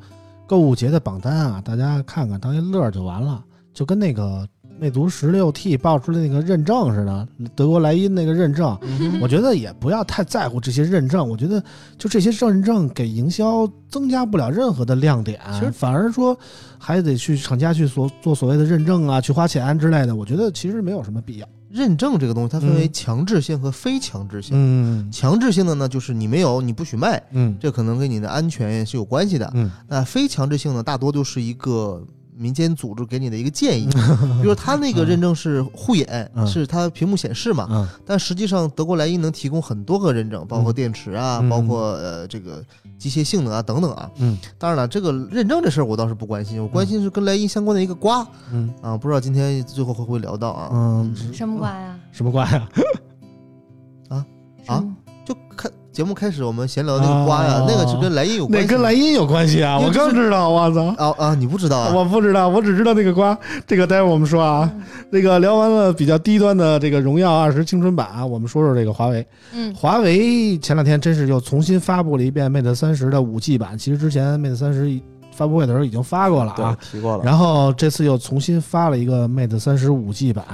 [0.48, 3.44] 购物节的榜单啊，大家看看当一乐就完了，
[3.74, 4.48] 就跟那个
[4.80, 11.62] 魅族十六 T 爆出来那个认证似的，德国莱茵那个认证，嗯我觉得也不要太在乎这些认证，我觉得
[11.98, 16.34] 就这些认证给营销增加不了任何的亮点，其实反而说
[16.78, 21.46] 还得去厂家去所做所谓的认证啊，去花钱之类的，我觉得其实没有什么必要。
[21.70, 24.52] 认证这个东西它分为嗯强制性和非强制性。
[24.54, 29.50] 嗯强制性的呢，就是你没有，你不许卖，嗯这可能跟你的安全是有关系的。
[29.54, 32.02] 嗯那非强制性呢，大多就是一个
[32.38, 42.64] 民间组织给你的一个建议， 比如说它那个认证是护眼，嗯是它屏幕显示嘛，嗯但实际上德国莱茵能提供很多个认证，包括电池啊，嗯包括呃这个
[42.96, 44.10] 机械性能啊等等啊。
[44.18, 50.70] 嗯当然了，这个认证这事儿我倒是不关心，我关心是跟莱茵相关的一个瓜嗯啊，不知道今天最后会不会聊到啊？
[50.72, 51.98] 嗯，什么瓜呀？
[52.12, 52.68] 什么瓜呀？
[54.08, 54.24] 啊
[54.64, 55.68] 什么就开
[55.98, 58.72] 节目开始我们闲聊的那个瓜呀，哦那个是跟莱茵有关系那。
[58.72, 59.80] 跟莱茵有关系啊？
[59.80, 60.94] 我刚知道，我操！
[60.96, 61.92] 啊啊，你不知道啊？
[61.92, 63.36] 我不知道，我只知道那个瓜。
[63.66, 64.70] 这个待会儿我们说啊。
[64.72, 69.26] 嗯那个聊完了比较低端的这个荣耀二十青春版啊，我们说说这个华为。
[69.52, 75.00] 嗯华为前两天真是又重新发布了一遍 Mate 三十的五 G 版，其实之前 Mate 三十
[75.32, 77.24] 发布会的时候已经发过了对啊，，提过了。
[77.24, 80.44] 然后这次又重新发了一个 Mate 三十五 G 版，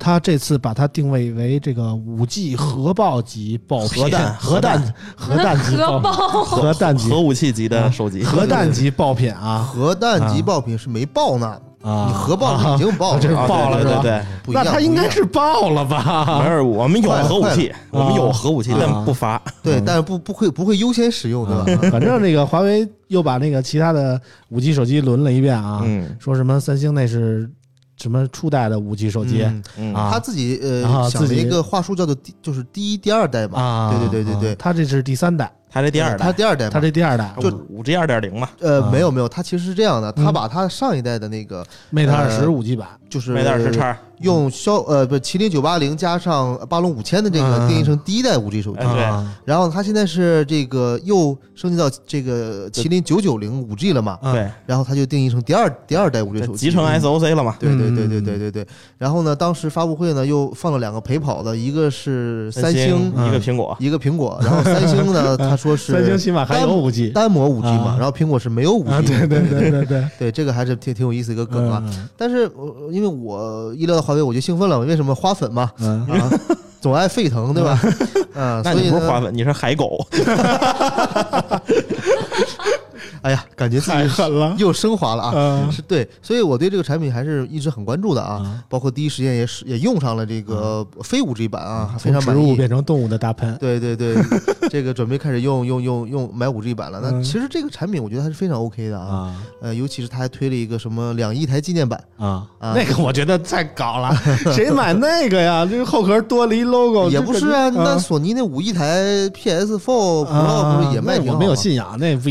[0.00, 11.46] 它这次把它定位为这个五 G 核爆级爆品，核弹核弹核弹级 核爆爆，核弹级核武器级的手机，核弹级爆品啊 核弹级爆品是没爆呢，
[11.82, 12.06] 啊！
[12.08, 14.22] 你核爆是已经爆 啊这爆了对对对。
[14.54, 16.40] 那它应该是爆了吧？
[16.42, 19.40] 没事，我们有核武器，我们有核武器啊，但不发。
[19.62, 21.64] 对，嗯但是不不会不会优先使用，对吧？
[21.82, 27.48] 嗯反正那个华为又把那个其他的五 G 手机轮了一遍啊，嗯说什么三星那是
[28.00, 29.94] 什么初代的五 G 手机嗯嗯。
[29.94, 30.10] 啊。
[30.12, 33.60] 他自己呃想了自己一个话术，叫做第就是第一、第二代嘛。
[33.60, 34.52] 啊，对对对对对。
[34.52, 34.56] 啊。
[34.58, 36.80] 它这是第三代，他这第二他代，第二代他。
[36.80, 38.90] 这第二代就五 G 二点零嘛，呃啊。
[38.90, 40.32] 没有没有，他其实是这样的，他嗯。
[40.32, 43.96] 把他上一代的那个 Mate 二十呃五 G 版，就是没点时差。
[44.20, 48.78] 用骁呃不麒麟九八零加上八龙五千的这个嗯定义成第一代五 G 手机。
[48.80, 49.02] 哎，对。
[49.04, 57.56] 啊然后它现在是这个又升级到这个麒麟九九零五 G 了嘛，啊对，然后它就定义成第二第二代五 G 手机，集成 SOC 了嘛？
[57.58, 58.10] 对对对嗯。
[58.10, 58.66] 对对对对。
[58.98, 64.38] 然后呢，当时发布会呢又放了两个陪跑的，一个是三星一个苹果，一个苹果。
[64.42, 71.82] 然后三星呢，他说是 三星起码还有五 G 单模五 G 嘛啊，然后苹果是没有五 G 啊，对对对对对，对，这个还是挺挺有意思一个梗啊。
[71.86, 76.30] 嗯但是呃因为我一聊到我就兴奋了，为什么花粉嘛嗯，啊，
[76.80, 77.78] 总爱沸腾对吧？
[78.62, 80.06] 所以呢，你不是花粉，你是海狗。
[83.22, 85.30] 哎呀，感觉自太己狠了又升华了啊。
[85.36, 88.34] 啊是对，所以我对这个产品还是一直很关注的啊。
[88.36, 92.56] 啊，包括第一时间也是也用上了这个非五 G 版啊，非常从植物满意。
[92.56, 94.16] 变成动物的大喷，对对对，
[94.70, 97.00] 这个准备开始用用用用买五 G 版了。
[97.02, 99.06] 那嗯其实这个产品我觉得还是非常 OK 的啊。
[99.06, 104.14] 啊呃，尤其是他还推了一个什么两亿台纪念版，啊，啊那个我觉得太搞了，
[104.54, 105.66] 谁买那个呀？
[105.70, 107.68] 这个后壳多了一 logo，也不是啊。
[107.70, 112.28] 那索尼那五亿台 PS4 Pro 不是也卖挺没有信仰，那不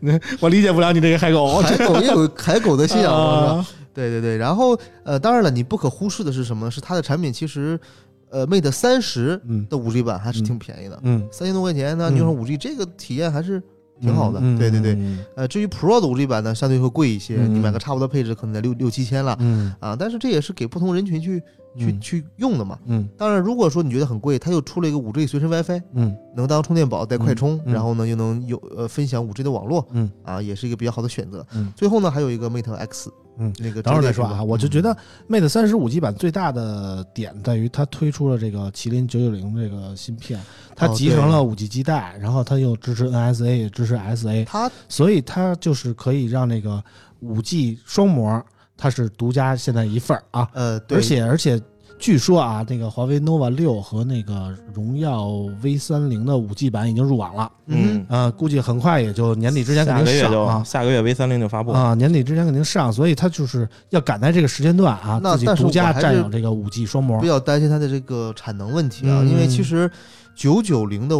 [0.40, 3.12] 我理解不了你这个海狗，海狗也有 海狗的信仰？
[3.12, 3.66] 啊。
[3.94, 6.70] 对对对，然后呃，当然了，你不可忽视的是什么？
[6.70, 7.80] 是它的产品其实，
[8.28, 9.66] 呃，Mate 三十嗯。
[9.70, 13.62] 的五 G 版还是挺便宜的，嗯，三千多块钱呢，嗯你用上五 G，这个体验还是
[14.02, 14.38] 挺好的。
[14.42, 14.58] 嗯。
[14.58, 15.24] 对对对，嗯。
[15.34, 17.54] 呃，至于 Pro 的五 G 版呢，相对会贵一些，嗯。
[17.54, 19.34] 你买个差不多配置可能得六六七千了。
[19.40, 19.74] 嗯。
[19.80, 19.96] 啊。
[19.98, 21.42] 但是这也是给不同人群去
[21.76, 22.00] 去嗯。
[22.00, 22.78] 去用的嘛。
[22.86, 23.08] 嗯。
[23.16, 26.16] 当然，如果说你觉得很贵，它又出了一个五 G 随身 WiFi，嗯。
[26.34, 30.10] 能当充电宝带快充，然后呢又能有呃分享五 G 的网络嗯。
[30.22, 31.46] 啊，也是一个比较好的选择。
[31.52, 31.72] 嗯。
[31.76, 34.96] 最后呢，还有一个 Mate X，嗯，那个等会儿再说啊，我就觉得
[35.28, 40.40] Mate 三十五 G 版最大的点在于它推出了这个麒麟九九零这个芯片，
[40.74, 46.82] 它哦集成了五 G 基带，然后它又支持 NSA 也支持 SA，它所以它就是可以让那个
[47.20, 48.44] 五 G 双模
[48.76, 51.60] 它是独家现在一份儿啊，呃，对而且而且
[51.98, 55.28] 据说啊，那个华为 nova 六和那个荣耀
[55.62, 60.62] V 三零的五 G 版已经入网了，嗯呃，估计很快也就年底之前肯定下个月就上啊。
[60.64, 61.72] 下个月 V 三零就发布。
[61.72, 67.26] 啊，年底之前肯定上，所以它就是要赶在这个时间段啊，自己那但是独家占有这个五 G 双模比。
[67.26, 69.90] 较担心它的这个产能问题啊，嗯因为其实
[70.34, 71.16] 九九零的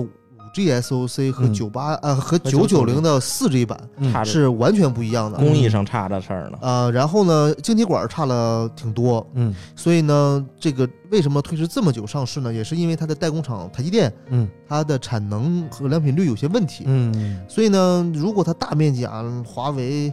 [0.57, 3.79] 五 G SoC 和嗯九八呃和和九九零的四 G 版
[4.25, 5.37] 是完全不一样的。
[5.37, 6.59] 工艺上差着事儿呢。
[6.63, 12.53] 呃，然后呢，晶体管差了挺多，嗯所以呢，这个为什么推迟这么久上市呢？
[12.53, 16.85] 也是因为它的代工厂台积电，嗯它的产能和良品率有些问题。
[16.87, 20.11] 嗯所以呢，如果它大面积啊，华为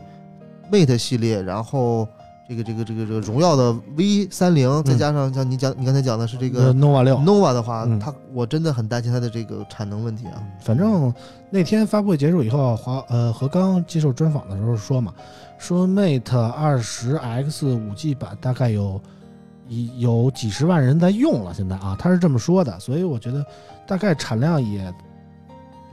[0.71, 2.07] Mate 系列，然后
[2.53, 10.43] 这个这个这个这个荣耀的 V 三零，再加上像你讲你刚才讲的是这个呃 nova 六，nova 的话，嗯它我真的很担心它的这个产能问题啊。
[10.61, 11.13] 反正
[11.49, 15.13] 那天发布会结束以后，华呃何刚接受专访的时候说嘛，
[15.57, 19.01] 说 Mate 二十 X 五 G 版大概有
[19.67, 23.45] 一有几十万人在用了，现在啊，他是这么说的，所以我觉得
[23.87, 24.93] 大概产量也，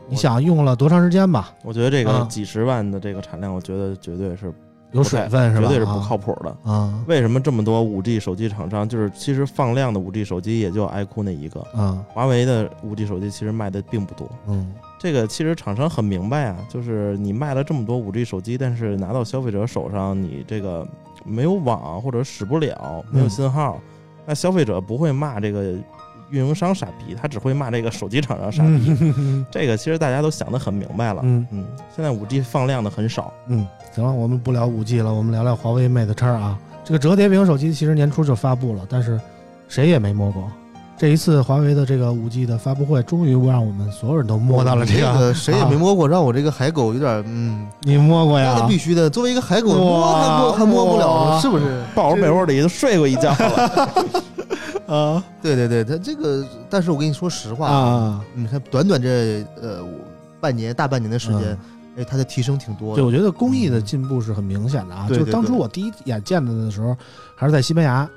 [0.08, 1.52] 你想用了多长时间吧？
[1.62, 4.52] 我觉得这个啊几十万的这个产量，我觉得绝对是
[4.92, 5.68] 有水分是吧？
[5.68, 6.70] 绝对是不靠谱的。
[6.70, 14.28] 啊为什么这么多五 G 手机厂商，就是其实放量的五 G 手机也就 iQOO 那一个，啊华为的五 G 手机其实卖的并不多。
[14.46, 20.86] 嗯这个其实厂商很明白啊，就是你卖了这么多五 G 手机，但是拿到消费者手上，你这个
[21.24, 23.80] 没有网或者使不了，没有嗯信号，
[24.26, 25.74] 那消费者不会骂这个
[26.30, 28.96] 运营商傻逼，他只会骂这个手机厂商傻逼。
[29.00, 31.20] 嗯 这个其实大家都想得很明白了。
[31.24, 36.58] 嗯嗯，现在五 G 放量的很少，嗯，行了，我们不聊五 G 了，我们聊聊华为 Mate 叉啊。
[36.84, 39.20] 这个折叠屏手机其实年初就发布了，但是
[39.68, 40.50] 谁也没摸过。
[40.96, 45.12] 这一次华为的这个五 G 的发布会，终于让我们所有人都摸到了这个。
[45.18, 48.66] 个谁也没摸过，让我这个海狗有点嗯，你摸过呀那？
[48.66, 49.08] 必须的。
[49.08, 51.82] 作为一个海狗，摸还摸还摸不了，哇是不是？
[51.94, 53.88] 抱着被窝里都睡过一觉了。
[54.94, 58.24] 啊对对对，它这个，但是我跟你说实话，啊！
[58.34, 59.84] 你看短短这呃
[60.40, 61.58] 半年大半年的时间嗯，
[61.98, 65.06] 哎，它的提升挺多对，我觉得工艺的进步是很明显的啊。
[65.06, 66.96] 对对就是当初我第一眼见它的时候，
[67.36, 68.08] 还是在西班牙，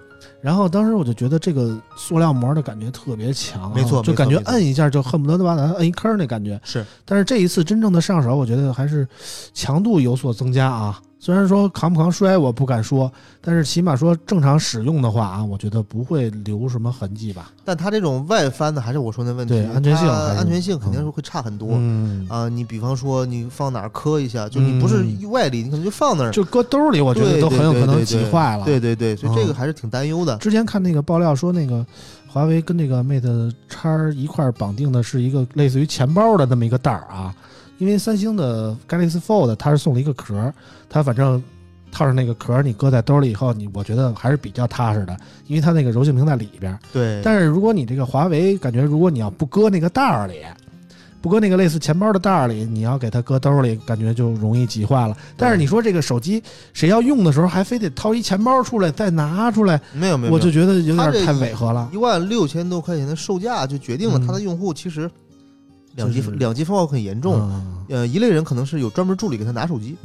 [0.41, 6.59] 然后当时我就觉得这个塑料膜的感觉特别强啊，没错就感觉摁一下就恨不得把它摁一坑那感觉。
[6.63, 9.07] 是，但是这一次真正的上手，我觉得还是
[9.53, 10.99] 强度有所增加啊。
[11.23, 13.09] 虽然说扛不扛摔我不敢说，
[13.39, 17.49] 但是起码说正常使用的话啊，我觉得不会留什么痕迹吧。
[17.63, 21.69] 但它这种外翻的还是我说那问题，对安全性安全性肯定是会差很多。
[21.75, 28.65] 嗯，啊，你比方说你放哪儿磕一下，就你不是嗯外力，你可能就放那儿，就搁兜里，我觉得都很有可能挤坏了。
[28.65, 30.35] 对对对，所以这个嗯还是挺担忧的。
[30.39, 31.85] 之前看那个爆料说，那个
[32.27, 37.33] 华为跟那个 Mate 叉一块儿绑定的是一个类似于钱包的那么一个袋儿啊，
[37.83, 40.53] 因为三星的 Galaxy Fold 它是送了一个壳儿，
[40.89, 41.43] 它反正
[41.91, 45.17] 套上那个壳儿，你搁在兜里以后，你我觉得还是比较踏实的，
[45.47, 46.79] 因为它那个柔性屏在里边儿。
[46.93, 50.35] 对，但是如果你这个华为，感觉如果你要不搁那个袋儿里，
[51.21, 55.17] 不搁那个类似钱包的袋儿里，你要给它搁兜里，感觉就容易挤坏了。
[55.35, 61.89] 但是你说这个手机谁要用的时候，还非得掏一钱包出来再拿出来，没有没有，我就觉得有点太违和了。
[61.91, 65.11] 一万六千多块钱的售价就决定了嗯它的用户其实
[65.95, 67.39] 两极就是两极分化很严重。
[67.39, 69.95] 嗯呃，一类人可能是有专门助理给他拿手机，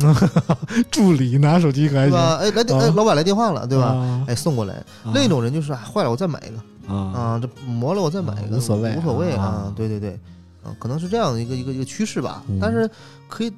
[0.91, 2.37] 助理拿手机可还行，对吧？
[2.37, 3.85] 哎，来电，哎，啊老板来电话了，对吧？
[3.95, 4.75] 啊哎，送过来。
[5.05, 9.73] 啊另一种人就是哎坏了，我再买一个啊啊，这磨了我再买一个，无所谓无所谓啊啊。
[9.77, 10.19] 对对对，
[10.65, 12.59] 啊，可能是这样的一个一个一个趋势吧嗯。
[12.61, 12.91] 但是
[13.29, 13.53] 可以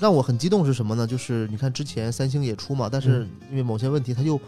[0.00, 1.06] 让我很激动是什么呢？
[1.06, 4.40] 就是你看之前三星也出嘛，但是因为某些问题，它又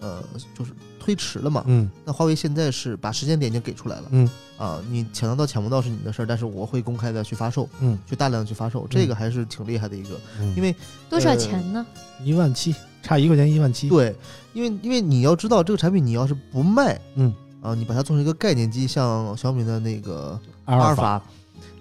[0.00, 0.22] 呃
[0.56, 1.64] 就是推迟了嘛。
[1.66, 10.74] 嗯那华为现在是把时间点已经给出来了，嗯啊，你抢得到抢不到是你的事儿，但是我会公开的去发售，嗯去大量的去发售，这个还是挺厉害的一个，嗯，因为
[11.08, 11.86] 多少呃钱呢？
[12.24, 14.14] 一万七差一块钱一万七，对，
[14.52, 17.32] 因为因为你要知道这个产品你要是不卖，嗯
[17.62, 21.22] 啊，你把它做成一个概念机，像小米的那个阿尔阿尔法，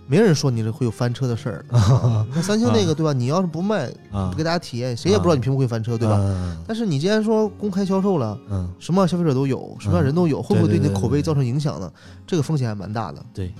[0.07, 1.65] 没人说你这会有翻车的事儿。
[2.33, 3.11] 那三星那个对吧？
[3.13, 6.17] 你要是不卖，啊不给大家体验，谁也不知道你屏幕会翻车，对吧？
[6.21, 11.91] 嗯但是你既然说公开销售了，嗯，什么样消费者都有，什么样人都有，会不会对你的口碑造成影响呢？
[12.25, 13.23] 这个风险还蛮大的。
[13.33, 13.53] 对，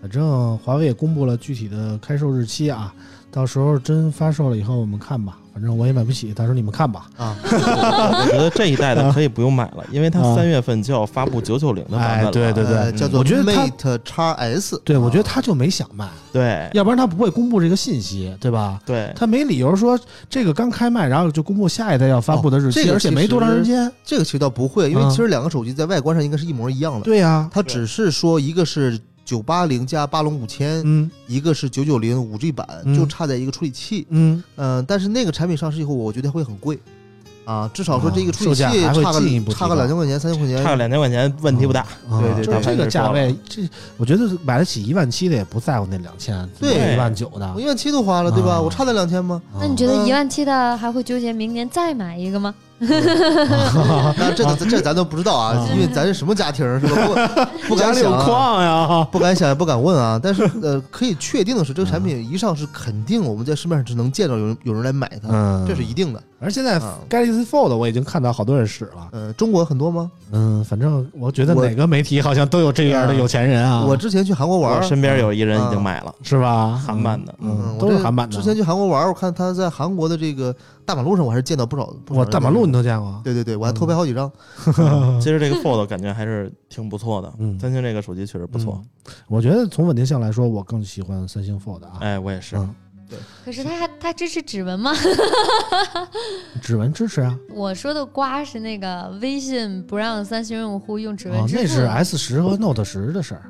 [0.00, 2.92] 反正华为也公布了具体的开售日期啊，
[3.30, 5.38] 到时候真发售了以后我们看吧。
[5.52, 7.06] 反正我也买不起，到时候你们看吧。
[7.16, 12.28] 啊，我觉得这一代的可以不用买了，因为它啊三月份就要发布九九零的版本了。
[12.28, 14.82] 哎对对对呃叫做我觉得 Mate X S。
[14.84, 18.80] 对，我觉得他就没想卖，对要不然他不会公布这个信息，对吧？
[18.86, 19.98] 对他没理由说
[20.28, 23.90] 这个刚开卖，然后就公布下一代要发布的日期，哦这个而且没多长时间。
[24.04, 27.00] 这个其实倒不会，因为啊其实两个手机在外观上应该是一模一样的。
[27.02, 34.06] 对呀、它只是说一个是九八零加八龙五千，嗯一个是九九零五 G 版，嗯就差在一个处理器。
[34.10, 36.78] 嗯，嗯、但是那个产品上市以后，我觉得会很贵。
[37.44, 41.80] 啊，至少说这个哦处理器还会差个进一步差个高两千块钱、三千块钱，差个两千块钱问题不大。
[42.08, 47.60] 啊对对就是这个价位，这我觉得买得起一万七的也不在乎那两千，对一万九的我。
[47.60, 48.52] 一万七都花了，对吧？
[48.52, 49.42] 啊我差那两千吗？
[49.58, 52.54] 那你觉得嗯一万七的还会纠结明年再买一个吗？
[54.18, 57.28] 那这这咱都不知道啊啊，因为咱是什么家庭是吧？
[57.68, 59.08] 不 不敢想啊，矿呀？
[59.10, 60.18] 不敢想也不敢问啊。
[60.22, 66.22] 但是呃，可以确定的是，这个产品一上市，肯定我们在市面上是能见到有人有人来买它，嗯，这是一定的。
[66.40, 69.08] 而现在啊 Galaxy Fold 我已经看到好多人使了。
[69.12, 70.10] 呃，中国很多吗？
[70.32, 73.84] 嗯，反正我觉得我哪个媒体好像都有这样的有钱人啊。
[73.86, 76.80] 我之前去韩国玩身边有一人已经买了，是吧？
[76.84, 78.36] 韩版的嗯，嗯，都是韩版的。
[78.36, 80.52] 之前去韩国玩儿，我看他在韩国的这个
[80.84, 81.86] 大马路上，我还是见到不少。
[82.04, 83.20] 不少我大马路你都见过？
[83.24, 84.30] 对对对，我还偷拍好几张。
[85.20, 88.82] 其实这个 Fold 感觉还是挺不错的，嗯三星这个手机确实不错。
[89.28, 91.98] 我觉得从稳定性来说，我更喜欢三星 Fold 啊。
[92.00, 92.56] 哎，我也是。
[93.16, 94.92] 嗯，可是它还它支持指纹吗？
[96.60, 97.36] 指纹支持啊。
[97.54, 103.42] 我说的刮是那个微信不让三星用户用指纹哦，支付，那是 S 十和 Note 十的事儿，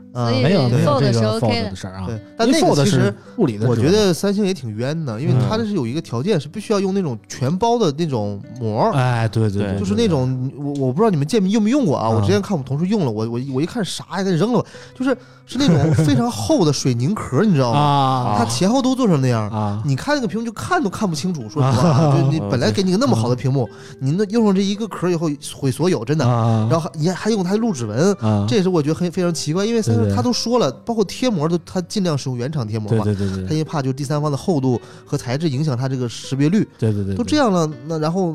[0.42, 2.04] 没有没有 Fold 是这个 OK Fold 的的事儿啊。
[2.06, 8.90] 对，但因为那个 Fold 是其实物理的，我觉得三星也挺冤的，因为嗯它这是有一个条件，是必须要用那种全包的那种膜。
[8.94, 12.06] 哎，对对就是那种我我不知道你们见没用没用过啊？
[12.06, 17.80] 啊我之前看我们同事用了，我我我一看啥呀，给扔了吧，就是是那种非常厚的水凝壳，你知道吗？
[18.32, 23.68] 啊它前后都做成那样，啊，你看那个屏幕就看都看不清楚，说实话，就你本来给你个那么好的屏幕，
[24.00, 26.26] 你那用上这一个壳以后毁所有，真的。
[26.26, 38.34] 啊，然后还你还用它录指纹，啊，这也是我觉得很非常奇怪，因为三星它都说了，包括贴膜都它尽量使用原厂贴膜嘛，对对对对它因为怕就是第三方的厚度和材质影响它这个识别率，对对对，都这样了，那然后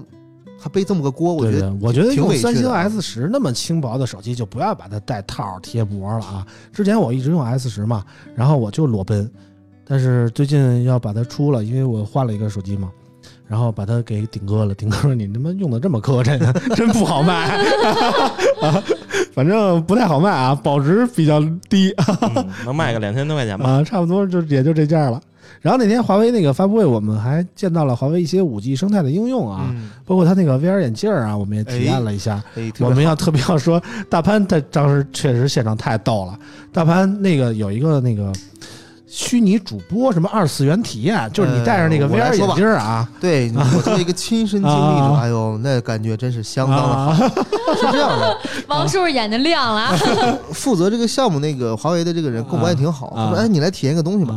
[0.60, 6.46] 还背这么个锅，我觉得我觉得用三星 S 十那么轻薄的手机，就不要把它带套贴膜了啊！
[6.72, 8.04] 之前我一直用 S 十嘛，
[8.36, 9.30] 然后我就裸奔，
[9.88, 12.92] 但是最近要把它出了，因为我换了一个手机嘛，
[13.48, 14.76] 然后把它给顶哥了。
[14.76, 16.38] 顶哥说：“你他妈用的这么磕碜，
[16.76, 17.58] 真不好卖
[18.62, 18.84] 啊！
[19.34, 23.70] 反正不太好卖啊，保值比较低嗯能卖个两千多块钱吧？
[23.80, 25.22] 啊，差不多就也就这价了。”
[25.62, 32.44] 然后那天华为那个发布会，我们还见到了华为一些五 G 生态的应用啊，嗯，包括它那个 VR 眼镜儿啊，我们也体验了一下。
[32.80, 36.38] 我们要特别要说，大潘他当时确实现场太逗了。
[36.74, 38.32] 大潘那个有一个那个
[39.08, 45.20] 虚拟主播什么二次元体验，就是你戴上那个 VR 眼镜儿啊，对我作为一个亲身经历者，啊。
[45.22, 46.94] 哎呦，那感觉真是相当的好。
[46.94, 47.16] 啊，
[47.76, 48.38] 是这样的，
[48.68, 49.98] 王叔叔眼睛亮了啊！
[50.52, 54.36] 负责这个项目那个华为的这个人跟我关系挺好，说：“哎，你来体验个东西吧。”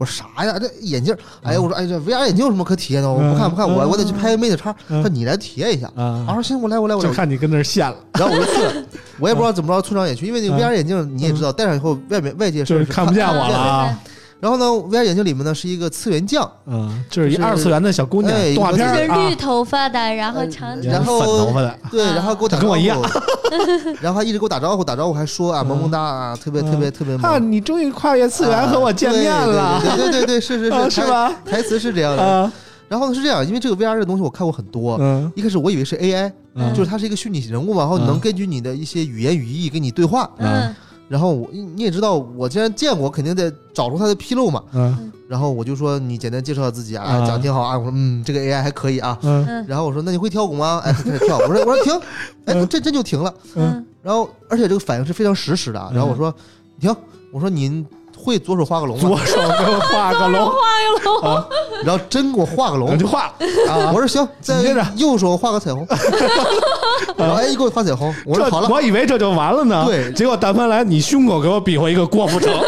[0.00, 0.58] 啊我说啥呀？
[0.58, 1.18] 这眼镜儿？
[1.42, 3.08] 哎呀，我说哎，这 VR 眼镜有什么可体验的？
[3.12, 4.72] 我不看不看，我我得去拍 Mate 叉。
[4.72, 5.86] 他嗯说你来体验一下。
[5.94, 7.08] 啊我说行，我来我来我来。
[7.08, 8.72] 就看你跟那儿现了，然后我就去了，
[9.20, 14.00] 我也不知道怎么着，村长也去，因为那个嗯 VR 眼镜你也知道，戴上以后外面外界就是是看不见我了啊，
[14.40, 19.28] 然后呢，VR 眼镜里面呢是一个次元酱，嗯，就是一二次元的小姑娘哎，动画片儿啊。
[19.28, 22.98] 绿，头发的，然后长然后粉头发的，对，啊然后给我打招呼，跟我一样。
[24.00, 27.52] 然后还一直给我打招呼，打招呼还说啊萌萌哒啊，特别特别特别啊，萌。
[27.52, 31.32] 你终于跨越次元和我见面了，啊对对对对对，是是啊是，是吧？
[31.44, 31.60] 台？
[31.62, 32.22] 词是这样的。
[32.22, 32.50] 啊，
[32.88, 35.30] 然后呢是这样，因为这个 VR 的东西我看过很多，嗯。
[35.36, 38.06] 一开始我以为是 AI，嗯，就是它是一个虚拟人物嘛，然后嗯。
[38.06, 40.30] 能根据你的一些语言语义跟你对话。
[40.38, 40.74] 嗯，
[41.10, 44.62] 然后我你也知道，我既然见过，我肯定得找出它的纰漏嘛。
[44.72, 47.76] 嗯然后我就说你简单介绍自己啊，啊讲得挺好啊。
[47.78, 49.16] 我说嗯，这个 AI 还可以啊。
[49.22, 50.80] 嗯嗯然后我说那你会跳舞吗？
[50.84, 51.38] 哎，开始跳。
[51.38, 51.92] 我说我说停，
[52.46, 53.32] 哎， 这这真就停了。
[53.56, 55.90] 嗯然后而且这个反应是非常实时的啊。
[55.92, 56.32] 然后我说
[56.80, 56.94] 停，
[57.32, 57.84] 我说您
[58.22, 59.16] 会左手画个龙吗左？
[59.26, 60.52] 手给我画个龙，
[61.22, 61.46] 啊，
[61.82, 63.32] 然后真给我画个龙我就画了
[63.72, 65.86] 啊我说行，再接着右手画个彩虹。
[67.16, 68.68] 然后哎，一给我画彩虹，我说好了。
[68.68, 69.84] 我以为这就完了呢。
[69.86, 72.52] 对结果但凡来，你胸口给我比划一个郭富城，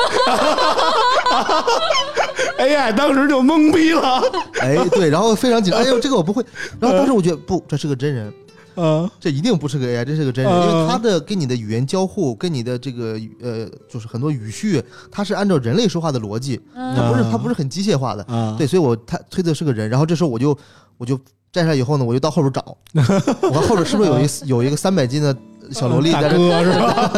[2.58, 4.22] AI 当时就懵逼了。
[4.60, 6.42] 哎，对，然后非常紧张，哎呦，这个我不会。
[6.80, 8.32] 然后当时我觉得不，这是个真人。
[8.76, 16.94] 嗯这一定不是个 AI，这是个真人，嗯因为他的跟你的语言交互，跟你的这个呃，就是很多语序，它是按照人类说话的逻辑，嗯。
[16.94, 18.22] 它不是嗯它不是很机械化的。
[18.24, 20.56] 啊，对，所以我他推测是个人，然后这时候我就
[20.98, 21.18] 我就
[21.50, 22.76] 摘下来以后呢，我就到后边找，
[23.42, 25.34] 我看后边是不是有一有一个三百斤的
[25.70, 27.10] 小萝莉大在这，哥是吧？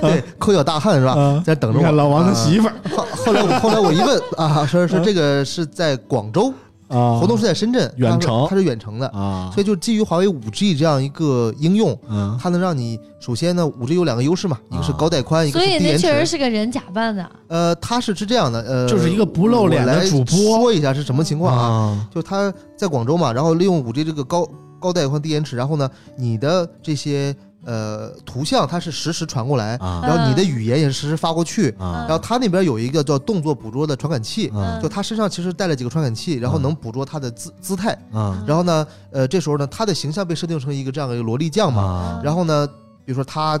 [0.00, 1.12] 对，抠脚大汉是吧？
[1.12, 1.80] 啊，在等着我。
[1.80, 2.74] 你看老王的媳妇儿。
[2.90, 6.52] 后后来我后来我一问啊，说说这个是在广州，
[6.88, 16.02] 啊，活动是在深圳，远程它是远程的，啊，所以就基于华为五 G 这样一个应用，嗯它能让你首先呢，五 G 有两个优势嘛，一个是啊高带宽，一个所以那是低延迟。
[16.02, 17.30] 确实是个人假扮的。
[17.48, 21.64] 呃，它是是这样的，呃，就是一个不露脸的我来主播说一下是什么情况啊？
[21.64, 27.34] 啊就他在广州嘛，然后利用五 G 这个高高带宽低延迟，然后呢，你的这些
[27.64, 38.42] 呃图像它是实时传过来，啊然后你的语言也是实时发过去，啊然后它那边有一个叫动作捕捉的传感器，啊就它身上其实带了几个传感器，然后能捕捉它的姿姿态，啊。
[38.46, 42.66] 然后呢，呃，这时候呢，它的形象被设定成一个这样的一个萝莉酱嘛，啊然后呢，
[43.04, 43.60] 比如说他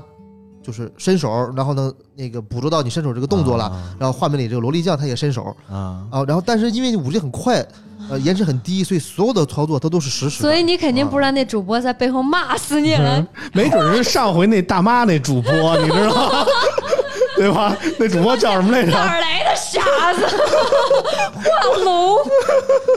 [0.64, 7.64] 就是伸手，然后呢，那个捕捉到你伸手这个动作了，然后画面里这个萝莉酱她也伸手啊啊，然后但是因为五 G 很快，
[8.08, 10.40] 呃，延迟很低，所以所有的操作它都是实时。
[10.40, 13.24] 所以你肯定不知道那主播在背后骂死你了。
[13.52, 16.46] 没准是上回那大妈那主播，你知道吗？
[17.36, 17.76] 对吧？
[17.98, 18.92] 那主播叫什么来着？
[18.92, 19.80] 哪儿来的傻
[20.14, 20.24] 子？
[21.34, 22.16] 画龙，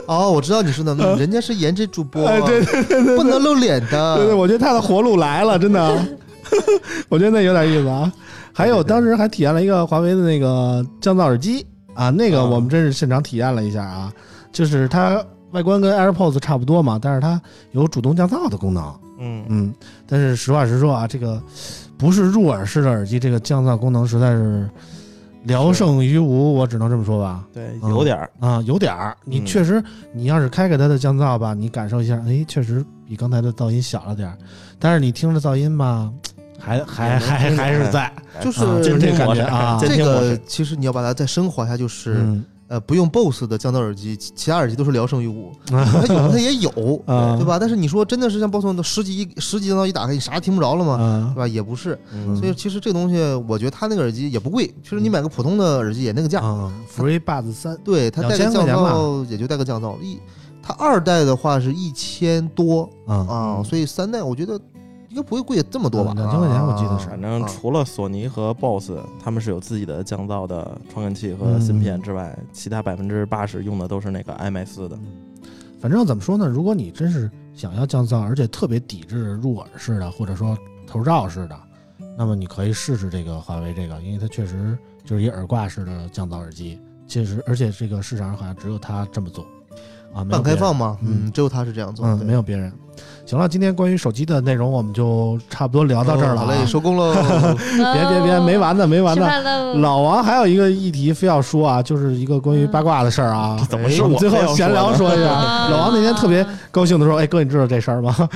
[0.06, 4.16] 哦，我知道你说的，人家是颜值主播，哎，对对对对不能露脸的。
[4.16, 6.06] 对对，我觉得他的活路来了，真的，
[7.08, 8.12] 我觉得那有点意思啊。
[8.52, 11.64] 还有当时还体验了一个华为的那个降噪耳机。
[11.94, 12.44] 啊，那个啊。
[12.44, 14.12] 我们真是现场体验了一下啊，
[14.52, 17.40] 就是它外观跟 AirPods 差不多嘛，但是它
[17.72, 18.94] 有主动降噪的功能。
[19.18, 19.74] 嗯，嗯，
[20.06, 21.42] 但是实话实说啊，这个
[21.96, 24.70] 不是入耳式的耳机，这个降噪功能实在是
[25.42, 27.44] 聊胜于无，我只能这么说吧。
[27.52, 27.90] 对，嗯。
[27.90, 29.44] 有点儿，啊，有点儿，你嗯。
[29.44, 29.82] 确实，
[30.12, 34.38] 你要是开开它的降噪吧，你感受一下，哎，确实比刚才的噪音小了点儿，
[34.78, 36.08] 但是你听着噪音吧，
[36.58, 38.60] 还还还还是在，就是
[38.98, 45.50] 这感模式觉啊这个其实你要把它再升华一下，就是、嗯呃，不用 BOSS 的降噪耳机，其其他耳机都是聊胜于无。
[45.66, 46.68] 它有的它也有，
[47.06, 47.58] 啊对吧？
[47.58, 50.92] 但是你说真的是像 BOSS 的十级十级降噪一打开，你啥听不着了吗？
[51.02, 51.48] 啊对吧？
[51.48, 51.98] 也不是。
[52.12, 53.16] 嗯所以其实这个东西，
[53.48, 56.40] 我觉得它那个耳机也不贵，其实你买个普通的耳机也那个价。
[56.40, 60.18] 啊，FreeBuds 三对，它带个降噪也就带个降噪，一
[60.62, 64.60] 它二代的话是一千多啊所以三代我觉得
[65.10, 66.12] 应该不会贵这么多吧？
[66.16, 68.92] 嗯2000块钱我记得是反正啊除了索尼和 BOSS，
[69.22, 74.98] 他们是有自己的降噪的传感器和嗯芯片之外，其他百分之八十用的都是那个 IMX 的。
[75.80, 76.46] 反正怎么说呢？
[76.46, 80.56] 如果你真是想要降噪，而且特别抵制入耳式的，或者说
[80.86, 81.58] 头罩式的，
[82.16, 89.46] 那么你可以试试这个华为这个，因为它确实就是一耳挂式的降噪耳机，确实而且这个市场上好像只有它这么做
[90.14, 92.06] 啊，半开放嘛，嗯嗯，只有他是这样做。
[92.06, 92.72] 嗯，没有别人。
[93.24, 97.12] 行了，今天关于手机的内容我们就差不多聊到这儿了、啊哦好嘞， 收工喽。
[97.14, 99.74] 别别别，没完呢，没完吃呢。
[99.74, 103.56] 老王还有一个议题非要说啊，就是一个关于八卦的事儿啊。
[103.68, 105.28] 怎么是我最后闲聊说一下。
[105.30, 108.14] 啊老王那天特别高兴的说：“哎，哥，你知道这事儿吗？”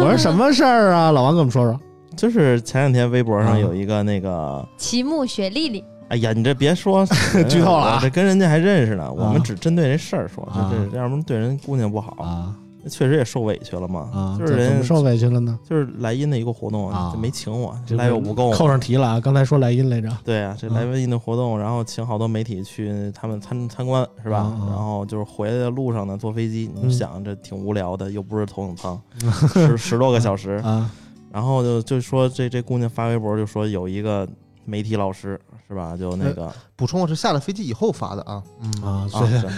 [0.00, 1.78] 我说：“什么事儿啊？”老王跟我们说说。
[2.14, 7.04] 就是前两天微博上嗯有一个那个，齐木雪莉莉，哎呀，你这别说
[7.48, 9.12] 剧透了啊这跟人家还认识呢。
[9.12, 12.54] 我们只针对这事儿说，啊这这要不然对人姑娘不好，啊
[12.88, 14.08] 确实也受委屈了嘛。
[14.12, 15.58] 啊，就是人怎么受委屈了呢？
[15.68, 18.52] 就是莱茵的一个活动啊就没请我，这来有不够。
[18.52, 19.20] 扣上题了啊！
[19.20, 20.08] 刚才说莱茵来着。
[20.24, 24.56] 对啊，这啊来音的活动，然后请好多媒体去他们参参观，是吧？
[24.68, 29.00] 然后就是回来的路上呢，坐飞机，嗯你想这挺无聊的，又不是头等舱，
[29.52, 30.88] 十十多个小时，啊
[31.32, 34.26] 然后就就说这这姑娘发微博就说有一个
[34.64, 35.38] 媒体老师
[35.68, 35.96] 是吧？
[35.98, 38.70] 就那个补充我是下了飞机以后发的啊，嗯。
[38.82, 39.06] 啊，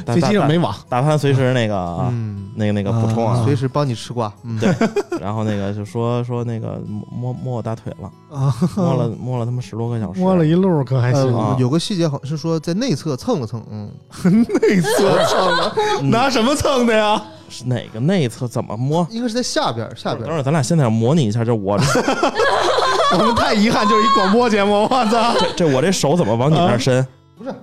[0.06, 0.74] 飞机上没网。
[0.88, 4.74] 大潘随时那个啊嗯，那个那个补充啊，随时帮你吃瓜，嗯，对
[5.20, 11.36] 然后那个就说说那个摸摸摸我大腿了，啊，摸了摸了他妈十多个小时，摸了一路，可还行。
[11.36, 11.54] 啊。
[11.54, 13.90] 呃，有个细节好像是说在内侧蹭了蹭，嗯，
[14.24, 16.10] 内侧蹭的，嗯。
[16.10, 17.22] 拿什么蹭的呀？
[17.50, 18.46] 是哪个内侧？
[18.46, 19.06] 怎么摸？
[19.10, 21.78] 应该是在下边下边，等会儿咱俩现在模拟一下，就我
[23.18, 25.34] 我们太遗憾，就是一广播节目， 我操！
[25.38, 27.06] 这这我这手怎么往你那儿伸？
[27.36, 27.54] 不是，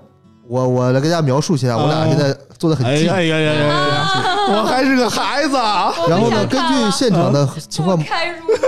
[0.48, 4.06] 我我来给大家描述一下，我俩现在坐的很近，哎呀呀呀呀呀！
[4.50, 5.93] 我还是个孩子啊！
[6.08, 7.98] 然后呢，根据现场的情况，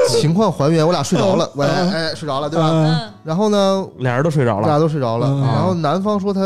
[0.09, 1.91] 情况还原，我俩睡着了，我嗯。
[1.91, 2.69] 哎睡着了，对吧？
[2.71, 2.85] 嗯。
[2.93, 4.67] 嗯，然后呢，俩人都睡着了。
[4.67, 5.41] 俩了，都睡着了，嗯。
[5.41, 6.41] 然后男方说他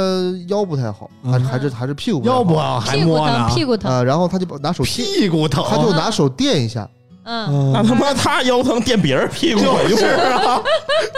[0.48, 1.32] 腰不太好，嗯。
[1.32, 2.38] 还是还是还是屁股不太好。
[2.38, 6.88] 腰不好还屁股摸呢疼，，屁股疼，啊，然后他就拿手，屁股疼，他就拿手垫一下，
[7.24, 10.62] 嗯，那他妈他腰疼垫别人屁股就是啊，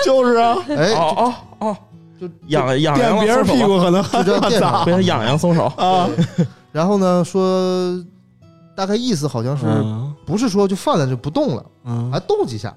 [0.05, 1.77] 就是啊，哎，哦哦哦，
[2.19, 6.09] 就痒痒别人屁股可能就这样垫上被他痒痒松手，啊，
[6.71, 7.93] 然后呢说，
[8.75, 10.13] 大概意思好像是嗯。
[10.25, 12.09] 不是说就放在这不动了，嗯。
[12.09, 12.73] 还动几下。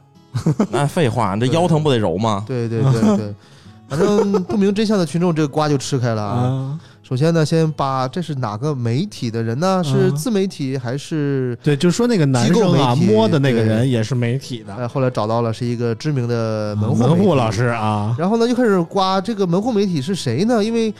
[0.68, 2.44] 那废话，这腰疼不得揉吗？
[2.46, 3.34] 对对对对，
[3.88, 6.78] 反正不明真相的群众这个瓜就吃开了啊。
[7.06, 9.82] 啊，首先呢，先把这是哪个媒体的人呢？
[9.84, 11.56] 是嗯自媒体还是？
[11.62, 17.66] 对，就说那个男生啊，摸的那个人也是媒体的，哎，后来找到了是一个知名的门户门户老师。
[17.66, 20.62] 啊，然后呢，就开始刮这个门户媒体是谁呢？
[20.62, 20.92] 因为，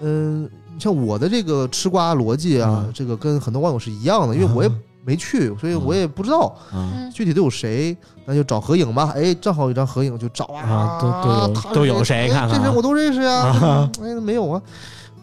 [0.00, 0.48] 嗯、
[0.78, 4.70] 像我的这个吃瓜逻辑啊，嗯这个跟很多网友是一样的，因为我也
[5.04, 6.56] 没去，所以我也不知道
[7.12, 7.96] 具体都有谁。
[8.26, 14.60] 那就找合影吧，哎，正好有一张合影，就找啊，啊都都有都有谁哎看看啊这人我都认识呀、啊 哎，没有啊。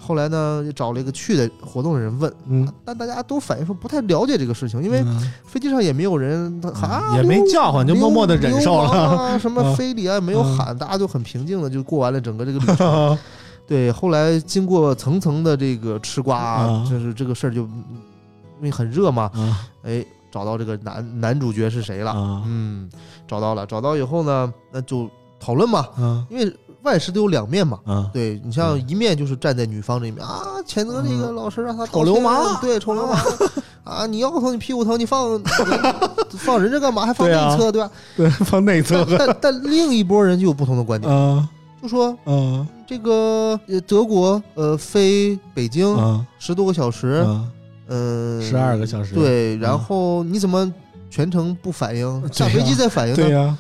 [0.06, 5.32] 后来呢，就找了一个去的活动的人问，嗯，但大家都反映说不太了解这个事情，因为嗯。
[5.46, 8.90] 飞机上也没有人他喊啊，也没叫唤就默默的忍受了。
[8.92, 9.76] 啊，什么嗯。
[9.76, 13.18] 非礼啊，没有喊，大家就很平静的就过完了整个这个旅程。
[13.68, 19.66] 对，后来经过层层的这个吃瓜，啊就是这个事儿就因为很热嘛，啊。
[19.84, 22.12] 哎，找到这个男男主角是谁了？
[22.12, 22.44] 啊。
[22.46, 22.90] 嗯，
[23.28, 26.26] 找到了，找到以后呢，那就讨论嘛，啊。
[26.30, 26.54] 因为
[26.86, 27.78] 万事都有两面嘛。
[27.86, 32.58] 嗯对你像一面就是站在女方这一面啊，谴责这个老师让他嗯臭流氓。
[32.62, 33.20] 对，臭流氓。
[33.84, 34.08] 啊！
[34.08, 35.40] 你腰疼，你屁股疼，你放
[36.40, 37.06] 放人家干嘛？
[37.06, 37.92] 还放内侧，对吧？
[38.18, 39.06] 对，放内侧。
[39.10, 41.48] 但但但另一拨人就有不同的观点，啊。
[41.82, 46.26] 就说嗯这个呃德国呃飞北京啊。
[46.40, 47.44] 十多个小时，啊，
[47.88, 50.72] 嗯，十二个小时，对，然后你怎么
[51.12, 52.34] 全程不反应？
[52.34, 53.18] 下飞机再反应呢？
[53.18, 53.58] 对呀，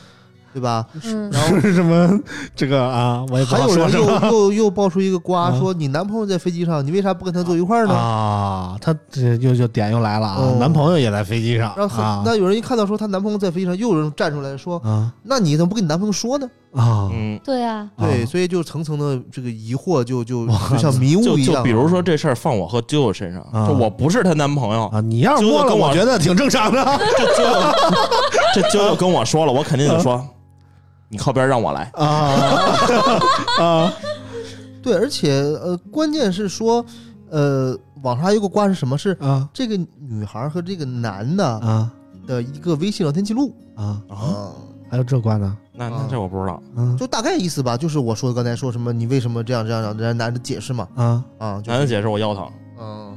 [0.56, 0.86] 对吧？
[1.04, 2.10] 嗯然后 是什么
[2.56, 7.94] 这个啊，我也不知道还有人说什么又 又又爆出一个瓜，啊说你男朋友在飞机上，你为啥不跟他坐一块儿呢？
[7.94, 16.50] 啊，他这又就点又来了啊哦，男朋友也在飞机上然后啊那有人一看到说她男朋友在飞机上，又有人站出来说，啊那你怎么不跟你男朋友说呢？
[16.74, 21.56] 啊嗯，对啊，对，啊所以就层层的这个疑惑就就哇就像迷雾一样。
[21.56, 25.00] 就比如说这事儿放我和啾啾身上，啊就我不是她男朋友，啊！
[25.02, 26.84] 你要是就摸了，跟我我觉得挺正常的。
[27.18, 27.76] 这啾啾
[28.56, 30.22] 这啾啾跟我说了，我肯定就说，
[31.16, 31.90] 你靠边让我来。
[31.94, 32.36] 啊
[33.64, 33.94] 啊
[34.84, 36.86] 对，而且呃，关键是说，
[37.30, 38.98] 呃，网上还有个瓜是什么？
[38.98, 41.90] 是啊这个女孩和这个男的啊
[42.28, 44.02] 的一个微信聊天记录啊！
[44.10, 44.52] 啊，啊。
[44.88, 45.58] 还有这瓜呢？
[45.74, 46.62] 那那这我不知道。
[46.76, 50.88] 嗯就大概意思吧，就是我说的刚才说什么，你为什么这样这样让人家男的解释嘛？
[50.96, 52.48] 啊啊，就是男的解释我腰疼
[52.80, 53.15] 嗯，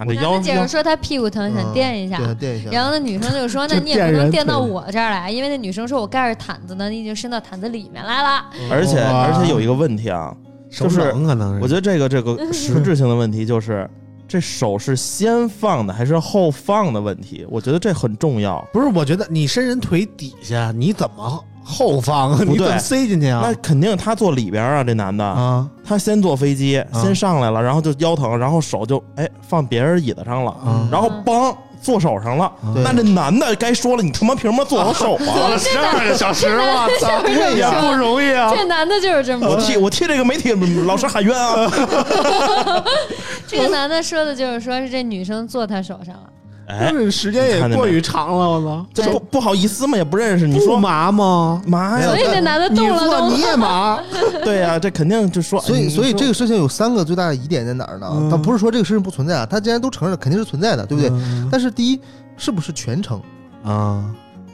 [0.00, 2.70] 啊，这腰男的解释说他屁股疼，想垫一下垫一下。
[2.70, 8.46] 然后那女生就说： “那你也不能垫到我这儿来，因为那女生说我盖着毯子呢，你已经伸到毯子里面来了。
[8.70, 10.34] 而且而且有一个问题啊，
[10.70, 13.88] 就是冷可能是我觉得这个这个 实质性的问题就是，
[14.26, 18.64] 这手是先放的还是后放的问题，我觉得这很重要。
[18.72, 18.86] 不是？
[18.86, 22.38] 我觉得你伸人腿底下，你怎么后放啊？
[22.38, 23.40] 不对你怎么塞进去啊？
[23.44, 32.52] 那肯定他坐里边啊，这男的，啊他先坐飞机，啊先上来了，然后就腰疼，然后手就哎放别人椅子上了，啊然后梆坐手上了。
[32.84, 35.56] 那这男的该说了，你他妈凭什么坐我手啊？
[35.56, 38.52] 十二个小时，我操，对呀不容易啊！
[38.54, 39.76] 这男的就是这么我替。
[39.80, 40.52] 我替这个媒体
[40.84, 41.72] 老师喊冤啊！
[43.48, 46.24] 这个男的说的就是说是这女生坐他手上了，
[46.70, 48.86] 哎，这时间也过于长了，我操！
[48.94, 49.96] 这不不好意思吗？
[49.96, 51.60] 也不认识，你不说麻吗？
[51.66, 52.16] 麻呀所？
[52.16, 53.98] 以这男的你动了动做你也麻，
[54.44, 58.06] 对呀，这肯定就说，所以，哎所以这个个事情有三个最大的疑点在哪儿呢？
[58.12, 61.10] 嗯他不是说这个事情不存在啊，他既然都承认了，肯定是存在的，对不对？
[61.10, 62.00] 嗯但是第一，
[62.36, 63.20] 是不是全程？
[63.64, 64.04] 啊，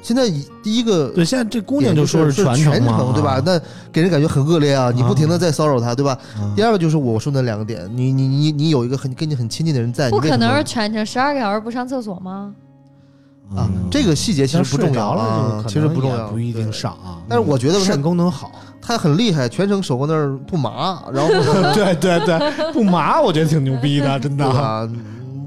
[0.06, 3.42] 现在以第一个对，现在这姑娘就说是全全嘛，对吧？
[3.44, 4.92] 那给人感觉很恶劣啊！
[4.94, 6.12] 你不停的在骚扰她，对吧？
[6.38, 12.54] 啊第二个就是我说的两个点，你你你你有一个很跟你很亲近的人在，不可能是全程十二个小时不上厕所吗？
[13.56, 16.72] 啊嗯，这个细节其实不重要了啊，其实不重要，不一定。
[16.72, 17.18] 上啊。
[17.28, 21.28] 但是我觉得他肾功能好，他很厉害，全程手搁那儿不麻，然后
[21.74, 24.88] 对对对，不麻我觉得挺牛逼的， 真的啊。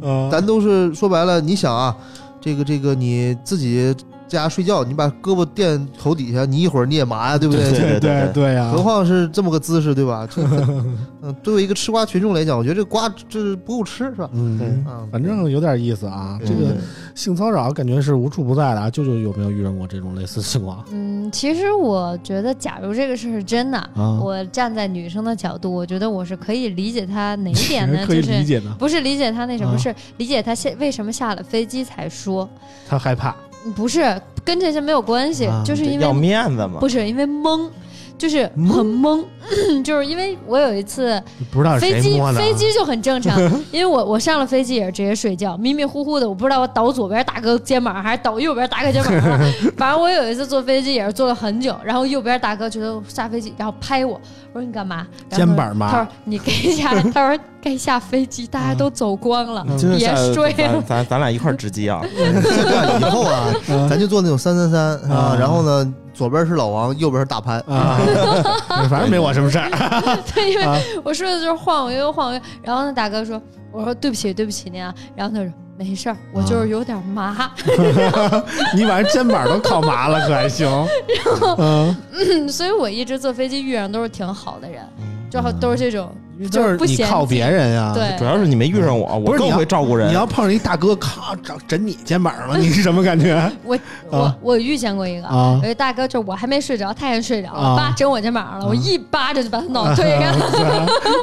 [0.01, 1.95] 嗯咱都是说白了，你想啊，
[2.41, 3.93] 这个这个你自己
[4.37, 7.71] 家睡觉，你把胳膊垫头底下，你一会儿你也麻呀，对不对？
[7.71, 10.27] 对对对对呀，何况是这么个姿势，对吧？
[10.29, 10.41] 这
[11.21, 14.29] 嗯，作为一个吃瓜群众来讲，我觉得这瓜这不够吃，是吧？
[14.33, 16.39] 嗯，啊，反正有点意思啊。
[16.41, 16.77] 这个嗯
[17.15, 18.89] 性骚扰感觉是无处不在的啊。
[18.89, 24.19] 舅舅有没有遇上过这种类似情况嗯，其实我觉得，假如这个事儿是真的，啊？
[24.21, 27.99] 我站在女生的角度，我觉得我是可以理解她哪一点呢？
[28.07, 32.47] 可以就是理解的，不是理解她那什么，啊是理解她下为什么下了飞机才说，
[32.87, 33.35] 他害怕
[33.75, 36.87] 不是跟这些没有关系，啊就是因为要面子嘛不。
[36.89, 37.69] 是因为懵。
[38.19, 39.23] 就是很懵，
[39.83, 42.19] 就是因为我有一次不知道飞机。
[42.35, 43.39] 飞机就很正常，
[43.71, 49.39] 因为我我上了飞机也是直接睡觉，迷迷糊糊的，我不知道我倒左边大哥肩膀还是倒右边大哥肩膀了。
[49.77, 54.19] 反正我有一次坐飞机也是坐了很久，然后右边大哥觉得我下飞机，然后拍我，
[54.53, 55.07] 我说你干嘛？
[55.29, 59.65] 然后肩膀嘛他说你该 下，他说该下飞机，大家都走光了，
[59.97, 60.85] 别睡了咱。
[60.85, 62.01] 咱咱俩一块儿值机啊！
[62.99, 63.47] 以后啊，
[63.89, 67.97] 咱就坐那种三三三啊，啊然后呢，左边是老王，右边是大潘，啊，
[68.89, 69.69] 反正没我什么事儿。
[70.35, 70.77] 对，因为啊。
[71.01, 73.41] 我说的就是晃我悠晃我悠，然后那大哥说，
[73.71, 77.49] 我说对不起对不起您啊，然后他说没事儿，我就是有点麻。
[78.75, 80.67] 你把人肩膀都靠麻了，可还行？
[81.57, 84.83] 嗯，嗯，所以我一直坐飞机遇上都是挺好的人，
[85.29, 86.09] 就好都是这种，
[86.41, 87.91] 就就是不嫌你靠别人呀。
[87.93, 90.09] 对主要是你没遇上我，我更会照顾人。
[90.09, 93.77] 你要碰上一大哥，咔整枕你肩膀了，你是什么感觉 我
[94.09, 95.27] 我、啊我遇见过一个。
[95.27, 95.69] 啊有？
[95.69, 100.31] 一大哥，就我还没睡着，他也睡着了，啊叭整我肩膀上了，我一巴掌就把他脑 推开。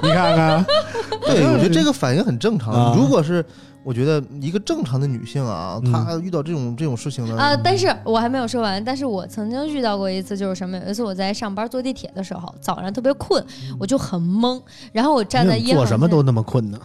[0.02, 0.64] 你看看，
[1.26, 2.96] 对，我觉得这个反应很正啊常。
[2.96, 3.44] 如果是
[3.86, 8.84] 我觉得一个正常的女性啊，嗯她遇到这种这种事情呢，啊、但是我还没有说完。
[8.84, 10.76] 但是我曾经遇到过一次，就是什么？
[10.78, 13.40] 有一次我在上班坐地铁的时候，早上特别困，
[13.78, 14.60] 我就很懵，
[14.90, 16.80] 然后我站在你一号线做什么都那么困呢？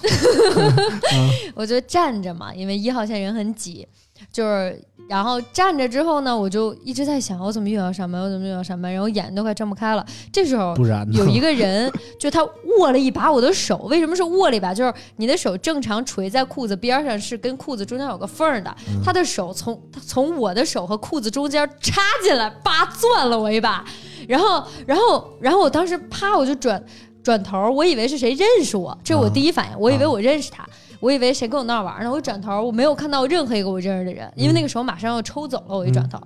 [1.55, 3.87] 我就站着嘛，因为一号线人很挤，
[4.31, 4.79] 就是
[5.11, 10.05] 然后站着之后呢，我就一直在想，我怎么又要上班，我怎么又要上班，然后眼都快睁不开了。
[10.31, 11.05] 这时候不然？
[11.11, 12.41] 有一个人， 就他
[12.79, 14.73] 握了一把我的手，为什么是握了一把？
[14.73, 23.83] 就是你的手正常垂在裤子边上，是跟裤子中间有个缝儿的，嗯他的手从他从我的手和裤子中间插进来，叭攥了我一把，
[24.29, 26.81] 然后然后然后我当时啪我就转
[27.21, 30.65] 转头，我以为是谁认识我，这是我第一反应，我以为我认识他。
[31.01, 36.19] 我以为谁跟我闹玩呢，我一转头，我没有看到任何一个我认识的人，因为那个时候马上要抽走了，我一转头，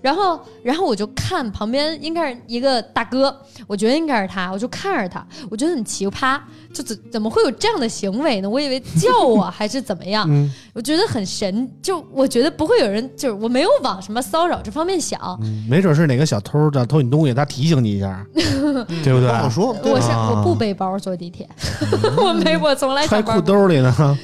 [0.00, 6.40] 然后，然后我就看旁边应该是一个大哥，我觉得应该是他，我就看着他，我觉得很奇葩，
[6.72, 8.48] 就怎怎么会有这样的行为呢？
[8.48, 19.32] 我以为叫我 还是怎么样，嗯我觉得很神，就我觉得不会有人，就是我没有往什么骚扰这方面想，嗯没准是哪个小偷在偷你东西，他提醒你一下， 对不对不？
[19.32, 19.76] 好说。
[19.84, 21.46] 我是啊我不背包坐地铁，
[22.16, 24.18] 我没我从来揣裤兜里呢。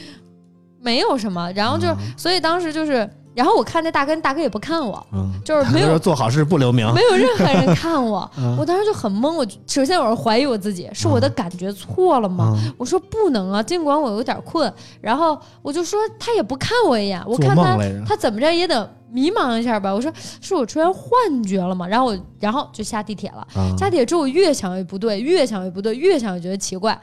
[0.80, 7.00] 没有什么，然后就所以当时就是，然后我看那大哥，大哥也不看我，嗯，就是没有做好事不留名没。
[7.02, 9.32] 有任何人看我 嗯，我当时就很懵。
[9.32, 12.54] 我首先我是怀疑我自己，是我的感觉错了吗？
[12.56, 17.76] 嗯我说不能啊，尽管我有点困，然后我就说他也不看我一眼，我看他
[18.06, 19.92] 他怎么着也得迷茫一下吧。
[19.92, 21.10] 我说是我出现幻
[21.44, 21.86] 觉了吗？
[21.86, 23.46] 然后我然后就下地铁了。
[23.54, 26.98] 啊下地铁之后，我越想越不对，越想越不对，越想越觉得奇怪，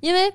[0.00, 0.32] 因为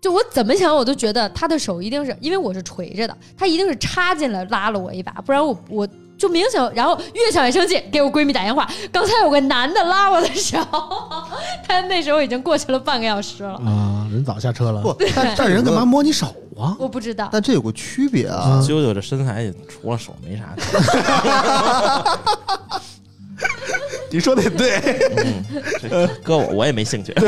[0.00, 10.58] 就我怎么想，我都觉得他的手一定是因为我是垂着的，他一定是插进来拉了我一把，不然我我就明显，然后越想越生气，给我闺蜜打电话，刚才有个男的拉我的手，
[11.66, 14.82] 他那时候已经过去了半个小时了，啊，人早下车了。
[14.82, 16.26] 不，但但人干嘛摸你手
[16.58, 16.76] 啊？
[16.78, 17.28] 我不知道。
[17.32, 20.54] 但这有个区别啊，啾啾这身材也除了手没啥。
[24.10, 24.80] 你说的也对。
[25.16, 25.44] 嗯，
[25.80, 27.12] 这搁我我也没兴趣。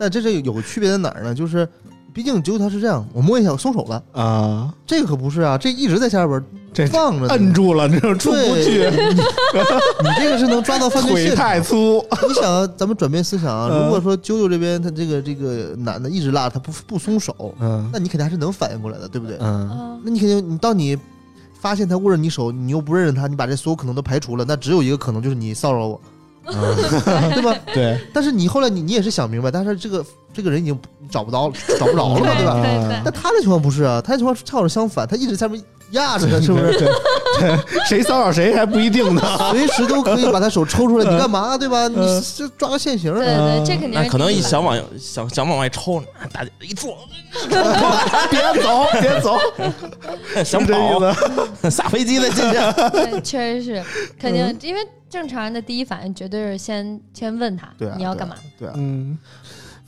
[0.00, 1.34] 但这是有个区别在哪儿呢？
[1.34, 1.68] 就是，
[2.14, 6.42] 毕竟揪它是这样，我摸一下，我松手了，啊，这个可不是啊，这一直在下边
[6.72, 11.44] 这放着呢，摁住了，这种出不去， 你你这个是能抓到犯罪腿现场。
[11.44, 12.02] 太粗。
[12.26, 19.36] 你想啊，咱们转变思想啊，嗯如果说啾啾这边他这个这个男的一直拉着他不不松手，嗯那你肯定还是能反应过来的，对不对？
[19.40, 20.96] 嗯，嗯，那你肯定，你当你
[21.60, 26.00] 发现他握着你手，你又不认识他，你把这所有可能都排除了，那只有一个可能就是你骚扰我，
[26.44, 27.54] 对吧？
[27.74, 30.78] 对，但是你后来你你也是想明白，但是这个这个人已经
[31.10, 32.54] 找不到了 找不着了嘛，对吧？
[32.54, 35.56] 对对嗯但他的情况不是啊，他的情况恰好相反，他一直在那
[35.92, 36.78] 压着他，是不是？
[36.78, 36.88] 对
[37.40, 39.22] 对，谁骚扰谁还不一定呢。
[39.50, 41.88] 随时都可以把他手抽出来，你干嘛对吧？
[41.88, 46.96] 你嗯这抓个现行对，对，这肯定那可能一一想往想想往外抽，大家一坐，
[48.30, 49.38] 别走，别走，
[50.44, 51.00] 想跑，
[51.62, 51.70] 思。
[51.70, 52.56] 下飞机再进去。
[52.92, 53.84] 对，确实是
[54.18, 54.80] 肯定，因为
[55.10, 58.36] 正常人的第一反应绝对是先先问他对啊，你要干嘛。
[58.58, 58.74] 对啊？
[58.76, 59.18] 嗯，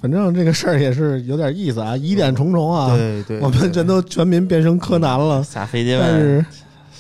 [0.01, 2.95] 反正这个事儿也是有点意思啊，疑点重重啊。
[2.97, 6.45] 对对，我们全都全民变成柯南了，下飞机但问是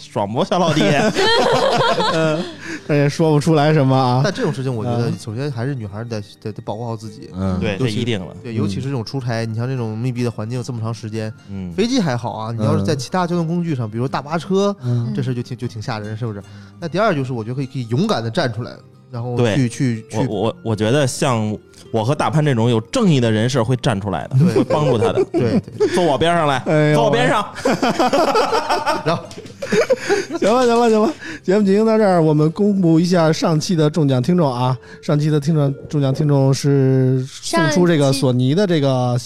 [0.00, 0.80] 爽不，小老弟？
[2.86, 4.20] 但也说不出来什么啊。
[4.24, 7.30] 但这种事情，我觉得嗯首先还是女孩得得得保护好自己。
[7.34, 8.34] 嗯，对，这一定了。
[8.42, 16.42] 对，尤其是这种出差，你像这种密闭的环境这么长时间，嗯，飞机还好啊，你要是在其他交通工具上，比如大巴车，嗯这事就挺就挺吓人，是不是？
[16.80, 18.72] 那第二就是，我觉得可以可以勇敢的站出来，
[19.10, 21.56] 然后对去去去，我我我觉得像
[21.92, 25.22] 我和大潘这种有正义的人士会站出来的，对会帮助他的。
[25.32, 27.46] 对对，坐我边上来，哎坐我边上。
[29.04, 29.24] 然后
[30.38, 31.12] 行了，行了，行了，
[31.42, 34.76] 节目进行到这儿，我们公布一下上期的中奖听众啊。
[35.02, 39.16] 上期的听众中奖听众是送出这个索尼的这个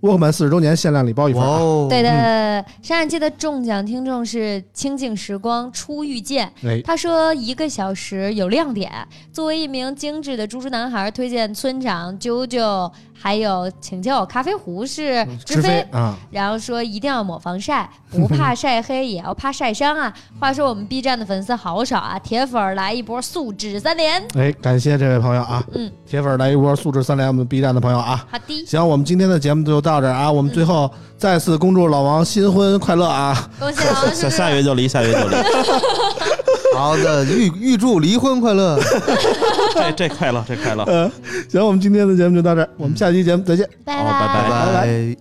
[0.00, 1.48] 沃克曼四十周年限量礼包一份啊。
[1.48, 8.90] 哇哦，对的，上一期的中奖听众是清静时光初遇见，哎，他说一个小时有亮点。
[9.32, 15.80] 作为一名精致的猪猪男孩，推荐村长、啾啾，还有请叫我咖啡壶是直直飞飞。
[15.90, 20.12] 啊，然后说一定要抹防晒，不怕晒黑也要怕晒伤啊。
[20.38, 24.22] 话说我们 B 站的粉丝好少啊，铁粉儿来一波素质三连。
[24.34, 28.24] 哎，感谢这位朋友啊，嗯，铁粉来一波素质三连，我们 B 站的朋友啊。
[28.30, 30.30] 好的，行，我们今天的节目就到这儿啊。
[30.30, 33.50] 我们最后再次恭祝老王新婚快乐啊！
[33.58, 34.28] 恭喜老王下。
[34.28, 35.36] 下月就离，下月就离，
[36.76, 38.78] 好的，预预祝离婚快乐。
[39.74, 40.84] 这这快乐，这快乐。
[40.84, 41.10] 呃，
[41.48, 43.68] 行，我们今天的节目就到这儿，我们下期节目再见。
[43.84, 45.16] 拜好拜拜拜拜。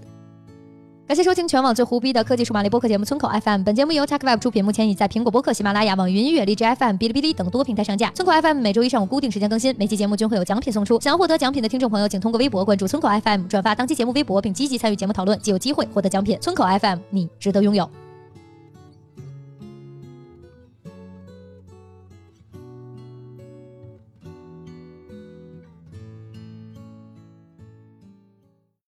[1.08, 3.62] 感谢收听全网最胡逼的科技数码类播客节目《村口 FM》。
[3.64, 8.12] 本节目由 TechWeb 出品，目前已在苹果播客、喜马拉雅、网易云音乐、荔枝 FM、哔哩哔哩等多平台上架。
[8.14, 11.00] 村口 FM 每周一上午固定时间更新，每期节目均会有奖品送出。
[11.00, 16.38] 想要获得奖品的听众朋友，请通过微博关注村口 FM，转发当期节目微博，并积极参与节目讨论，即有机会获得奖品。
[16.42, 17.90] 村口 FM，你值得拥有。